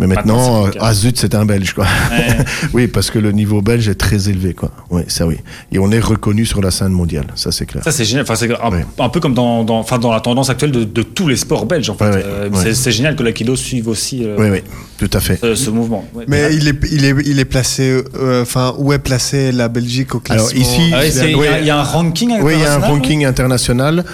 [0.00, 1.84] Mais Maintenant, maintenant, c'est euh, ah zut, c'est un Belge, quoi.
[2.12, 2.36] Ouais.
[2.72, 4.70] oui, parce que le niveau belge est très élevé, quoi.
[4.90, 5.38] Oui, ça oui.
[5.72, 7.82] Et on est reconnu sur la scène mondiale, ça c'est clair.
[7.82, 8.22] Ça c'est génial.
[8.22, 8.86] Enfin, c'est un, Ouais.
[9.00, 11.66] un peu comme dans, dans, enfin, dans la tendance actuelle de, de tous les sports
[11.66, 11.90] belges.
[11.90, 12.58] En fait, Ouais, ouais, Euh, ouais.
[12.62, 14.62] c'est- c'est génial que l'akido suive aussi euh, Oui, oui,
[14.98, 15.38] tout à fait.
[15.40, 16.04] ce, ce mouvement.
[16.14, 16.24] Ouais.
[16.28, 20.14] Mais il est, il est, il est placé, euh, enfin, où est placée la Belgique
[20.14, 22.74] au classement Alors, ici- Ah il y, a- y un ranking Oui, il y a
[22.74, 24.04] un international, ranking international.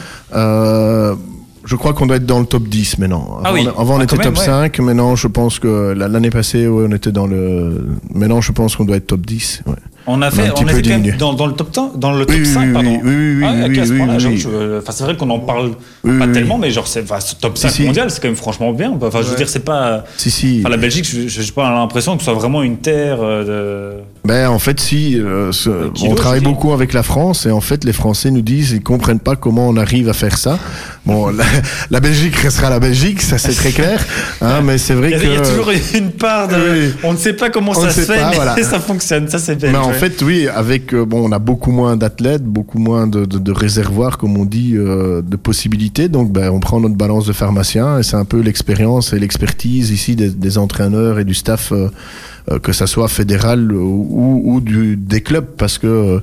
[1.64, 3.38] Je crois qu'on doit être dans le top 10 maintenant.
[3.38, 3.66] Avant, Ah oui.
[3.78, 4.44] avant on Ah, était top même, ouais.
[4.44, 7.86] 5, maintenant je pense que la- l'année passée ouais, on était dans le...
[8.12, 9.62] Maintenant je pense qu'on doit être top 10.
[9.66, 9.74] ouais.
[10.06, 11.80] On a On a fait, on peu était quand même dans, dans le top 10,
[11.98, 12.90] dans le top Oui, oui, 5, oui, pardon.
[12.90, 14.16] oui, oui, oui, Ah, oui, à ce point-là,
[14.78, 15.70] enfin, c'est vrai qu'on en parle
[16.18, 17.82] pas tellement, mais genre, c'est, ce top 5 si.
[17.84, 18.92] mondial, c'est quand même franchement bien.
[19.00, 19.36] Enfin, je veux Ouais.
[19.36, 20.04] dire, c'est pas.
[20.18, 20.58] Si, si.
[20.60, 24.02] Enfin, la Belgique, j'ai pas l'impression que ce soit vraiment une terre euh, de.
[24.26, 27.60] Ben, en fait, si, euh, ce- kilos, on travaille beaucoup avec la France et en
[27.60, 30.58] fait, les Français nous disent ils comprennent pas comment on arrive à faire ça.
[31.06, 31.44] Bon, la,
[31.90, 34.04] la Belgique restera la Belgique, ça c'est très clair,
[34.42, 35.24] hein, mais c'est vrai Il y, a, que.
[35.26, 36.92] il y a toujours une part de.
[37.04, 38.56] On ne sait pas comment On ça se fait, pas, mais voilà.
[38.62, 39.28] ça fonctionne.
[39.28, 39.72] Ça, c'est bien.
[39.94, 43.38] En fait, oui, avec euh, bon, on a beaucoup moins d'athlètes, beaucoup moins de, de,
[43.38, 46.08] de réservoirs, comme on dit, euh, de possibilités.
[46.08, 49.90] Donc, ben, on prend notre balance de pharmacien et c'est un peu l'expérience et l'expertise
[49.90, 51.88] ici des, des entraîneurs et du staff, euh,
[52.62, 56.20] que ça soit fédéral ou, ou, ou du, des clubs, parce que euh,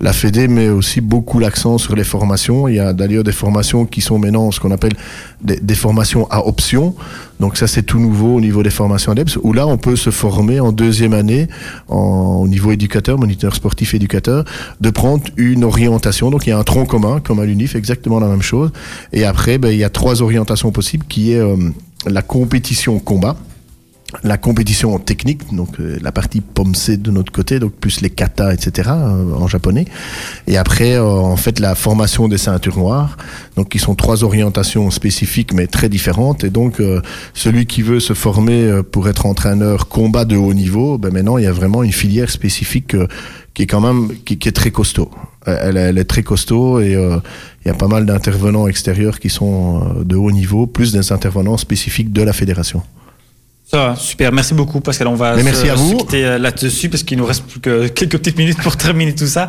[0.00, 2.68] la Fédé met aussi beaucoup l'accent sur les formations.
[2.68, 4.94] Il y a d'ailleurs des formations qui sont maintenant ce qu'on appelle
[5.42, 6.94] des, des formations à option.
[7.40, 10.10] Donc ça, c'est tout nouveau au niveau des formations ADEPS, où là, on peut se
[10.10, 11.48] former en deuxième année
[11.88, 14.44] en, au niveau éducateur, moniteur sportif éducateur,
[14.80, 16.30] de prendre une orientation.
[16.30, 18.70] Donc il y a un tronc commun, comme à l'UNIF, exactement la même chose.
[19.12, 21.56] Et après, ben, il y a trois orientations possibles, qui est euh,
[22.06, 23.36] la compétition combat,
[24.22, 28.54] la compétition technique, donc euh, la partie POMC de notre côté, donc plus les kata,
[28.54, 28.90] etc.
[28.90, 29.86] euh, en japonais.
[30.46, 33.16] Et après, euh, en fait, la formation des ceintures noires,
[33.56, 36.44] donc qui sont trois orientations spécifiques mais très différentes.
[36.44, 36.82] Et donc,
[37.32, 41.44] celui qui veut se former pour être entraîneur combat de haut niveau, ben maintenant, il
[41.44, 42.96] y a vraiment une filière spécifique
[43.54, 45.10] qui est quand même qui, est très costaud.
[45.46, 50.16] Elle, est très costaud et il y a pas mal d'intervenants extérieurs qui sont de
[50.16, 52.82] haut niveau, plus des intervenants spécifiques de la fédération.
[53.74, 54.30] Ça va, super.
[54.30, 55.08] Merci beaucoup, Pascal.
[55.08, 55.96] On va Mais se, à vous.
[55.96, 59.26] quitter euh, là-dessus parce qu'il nous reste plus que quelques petites minutes pour terminer tout
[59.26, 59.48] ça.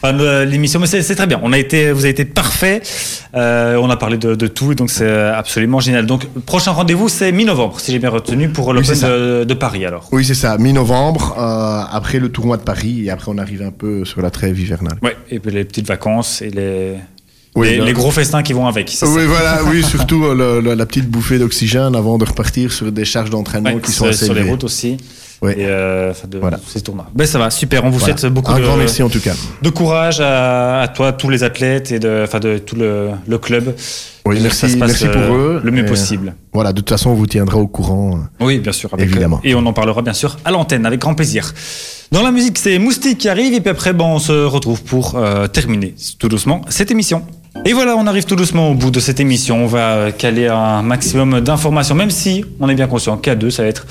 [0.00, 1.40] Enfin, l'émission, mais c'est très bien.
[1.42, 2.82] On a été, vous avez été parfait.
[3.34, 6.06] Euh, on a parlé de, de tout, donc c'est absolument génial.
[6.06, 9.08] Donc, le prochain rendez-vous, c'est mi-novembre, si j'ai bien retenu, pour l'Open ça.
[9.08, 10.08] de, de Paris, alors.
[10.12, 13.72] Oui, c'est ça, mi-novembre, euh, après le tournoi de Paris, et après on arrive un
[13.72, 14.98] peu sur la trêve hivernale.
[15.02, 15.16] Ouais.
[15.32, 16.94] Et puis les petites vacances et les,
[17.54, 18.90] Oui, les, gros festins qui vont avec.
[18.90, 19.06] ça.
[19.06, 22.90] Oui, voilà, oui, surtout euh, le- le- la petite bouffée d'oxygène avant de repartir sur
[22.90, 24.96] des charges d'entraînement Ouais, qui sont sur- assez sur les routes aussi.
[25.42, 25.52] Oui.
[25.52, 26.58] Et euh, de, Voilà.
[26.66, 27.06] ces tournois.
[27.14, 27.84] Ben ça va, super.
[27.84, 28.16] On vous Voilà.
[28.16, 29.34] souhaite beaucoup un de, grand merci en tout cas.
[29.60, 33.38] de courage à, à toi, tous les athlètes et de, enfin de tout le, le
[33.38, 33.74] club.
[34.26, 35.60] Oui, merci, ça se passe, merci pour euh, eux.
[35.62, 36.34] Le mieux possible.
[36.54, 38.20] Voilà, de toute façon, on vous tiendra au courant.
[38.40, 38.88] Oui, bien sûr.
[38.94, 39.40] avec- Évidemment.
[39.44, 41.52] Et on en parlera bien sûr à l'antenne, avec grand plaisir.
[42.10, 45.16] Dans la musique, c'est Moustique qui arrive, et puis après, bon, on se retrouve pour
[45.16, 47.22] euh, terminer tout doucement cette émission.
[47.66, 49.64] Et voilà, on arrive tout doucement au bout de cette émission.
[49.64, 53.62] On va caler un maximum d'informations, même si on est bien conscient qu'à deux, ça
[53.62, 53.86] va être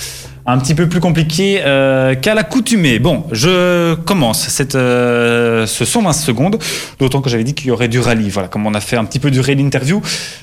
[0.45, 2.99] un petit peu plus compliqué euh, qu'à l'accoutumée.
[2.99, 6.59] Bon, je commence cette, euh, ce 120 secondes,
[6.99, 8.29] d'autant que j'avais dit qu'il y aurait du rallye.
[8.29, 10.01] Voilà, comme on a fait un petit peu du rallye interview,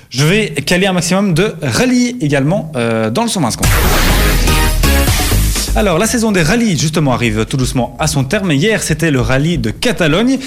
[0.09, 3.69] je vais caler un maximum de rallye également euh, dans le 120 secondes.
[5.77, 8.51] Alors, la saison des rallyes, justement, arrive tout doucement à son terme.
[8.51, 10.39] Hier, c'était le rallye de Catalogne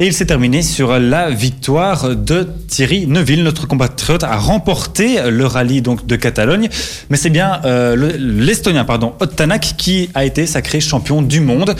[0.00, 3.44] et il s'est terminé sur la victoire de Thierry Neuville.
[3.44, 6.68] Notre compatriote a remporté le rallye donc, de Catalogne,
[7.10, 11.76] mais c'est bien euh, le- l'Estonien, pardon, Ottanak, qui a été sacré champion du monde.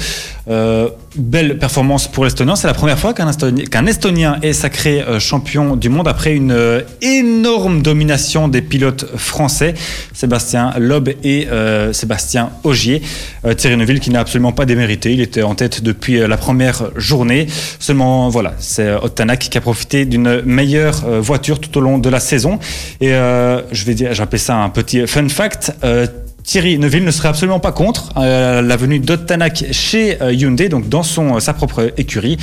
[0.49, 2.57] Euh, belle performance pour l'Estonien.
[2.57, 6.81] C'est la première fois qu'un Estonien, est sacré euh, champion du monde après une euh,
[7.01, 9.75] énorme domination des pilotes français,
[10.13, 12.51] Sébastien Loeb et euh, Sébastien.
[12.65, 15.13] Euh, Thierry Neuville qui n'a absolument pas démérité.
[15.13, 17.47] Il était en tête depuis la première journée.
[17.79, 22.21] Seulement, voilà, c'est Ottanak qui a profité d'une meilleure voiture tout au long de la
[22.21, 22.59] saison.
[23.01, 25.73] Et je vais dire, j'appelle ça un petit fun fact.
[26.45, 30.89] Thierry Neuville ne serait absolument pas contre euh, la venue d'Ottanak chez euh, Hyundai, donc
[30.89, 32.37] dans euh, sa propre écurie.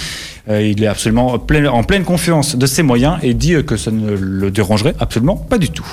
[0.52, 4.50] Il est absolument en pleine confiance de ses moyens et dit que ça ne le
[4.50, 5.86] dérangerait absolument pas du tout.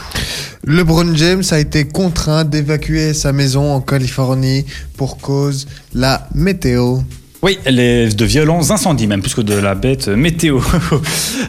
[0.64, 4.64] LeBron James a été contraint d'évacuer sa maison en Californie
[4.96, 7.00] pour cause la météo.
[7.46, 10.60] Oui, de violents incendies, même plus que de la bête météo.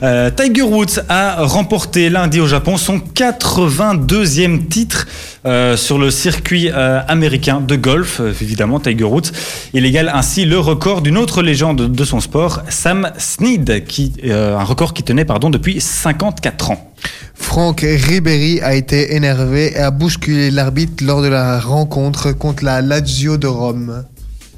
[0.04, 5.08] Euh, Tiger Woods a remporté lundi au Japon son 82e titre
[5.48, 8.22] euh, sur le circuit euh, américain de golf.
[8.42, 9.32] Évidemment, Tiger Woods.
[9.74, 14.64] Il égale ainsi le record d'une autre légende de son sport, Sam Snead, qui, un
[14.64, 16.94] record qui tenait pardon, depuis 54 ans.
[17.34, 22.84] Franck Ribéry a été énervé et a bousculé l'arbitre lors de la rencontre contre la
[22.84, 24.04] Lazio de Rome.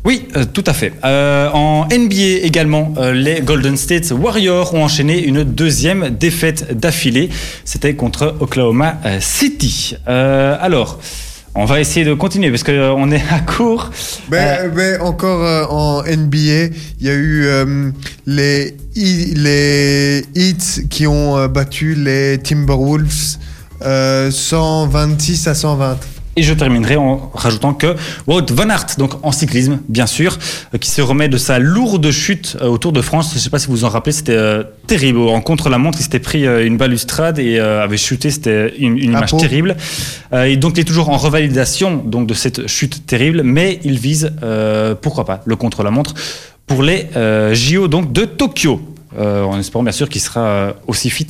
[0.06, 0.93] Oui, euh, tout à fait.
[1.04, 7.30] Euh, en NBA également, euh, les Golden State Warriors ont enchaîné une deuxième défaite d'affilée.
[7.66, 9.95] C'était contre Oklahoma City.
[10.06, 11.00] Alors,
[11.56, 13.89] On va essayer de continuer parce qu'on est à court.
[14.30, 14.72] Ben,
[15.02, 17.47] encore en NBA, il y a eu
[18.28, 23.39] les, les Heats qui ont battu les Timberwolves
[23.82, 25.97] euh, 126 à 120.
[26.39, 30.39] Et je terminerai en rajoutant que Wout van Aert, donc en cyclisme, bien sûr,
[30.73, 33.31] euh, qui se remet de sa lourde chute euh, au Tour de France.
[33.31, 35.19] Je ne sais pas si vous vous en rappelez, c'était euh, terrible.
[35.19, 38.31] En contre-la-montre, il s'était pris euh, une balustrade et euh, avait chuté.
[38.31, 39.75] C'était une, une image terrible.
[40.33, 44.31] Et donc, il est toujours en revalidation donc, de cette chute terrible, mais il vise,
[45.01, 46.13] pourquoi pas, le contre-la-montre
[46.67, 47.07] pour les
[47.51, 48.79] JO donc, de Tokyo.
[49.18, 51.26] Euh, en espérant bien sûr qu'il sera euh, aussi fit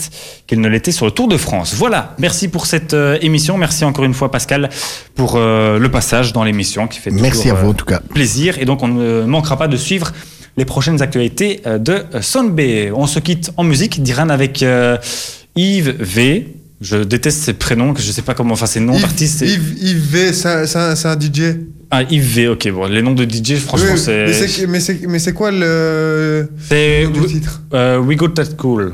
[0.47, 1.73] qu'il ne l'était sur le Tour de France.
[1.75, 3.57] Voilà, merci pour cette euh, émission.
[3.57, 4.69] Merci encore une fois Pascal
[5.15, 8.01] pour euh, le passage dans l'émission qui fait Merci toujours, à vous en tout cas.
[8.13, 8.57] plaisir.
[8.59, 10.11] Et donc on ne manquera pas de suivre
[10.57, 12.59] les prochaines actualités de Sonbe.
[12.93, 14.65] On se quitte en musique, Diran avec
[15.55, 16.58] Yves V.
[16.81, 19.41] Je déteste ces prénoms, que je sais pas comment, enfin ces noms d'artistes.
[19.41, 21.57] Yves, Yves V, c'est un- c'est un, DJ.
[21.91, 24.67] Ah, Yves V, ok, bon, les noms de DJ, franchement, Oui, c'est.
[24.67, 28.93] mais c'est- Mais quoi le, c'est- le titre euh, We Got That Cool.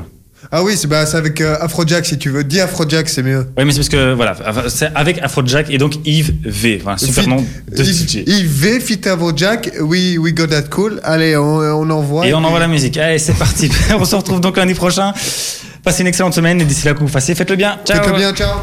[0.52, 2.44] Ah oui, c'est bah, c'est avec euh, Afrojack si tu veux.
[2.44, 3.46] Dis Afrojack, c'est mieux.
[3.58, 4.36] Oui, mais c'est parce que, voilà,
[4.68, 6.80] c'est avec Afrojack et donc Yves V.
[6.82, 7.36] Voilà, super Fit- nom
[7.72, 8.22] de Yves, DJ.
[8.26, 11.00] Yves V, fit Afrojack, we, we got that cool.
[11.02, 12.26] Allez, on, on envoie.
[12.28, 12.96] Et on envoie la musique.
[12.96, 13.68] Allez, c'est parti.
[13.98, 15.12] on se retrouve donc lundi prochain.
[15.86, 17.78] Passez une excellente semaine et d'ici là que vous fassiez, faites-le bien.
[17.84, 18.02] Ciao.
[18.02, 18.58] Faites-le bien, ciao.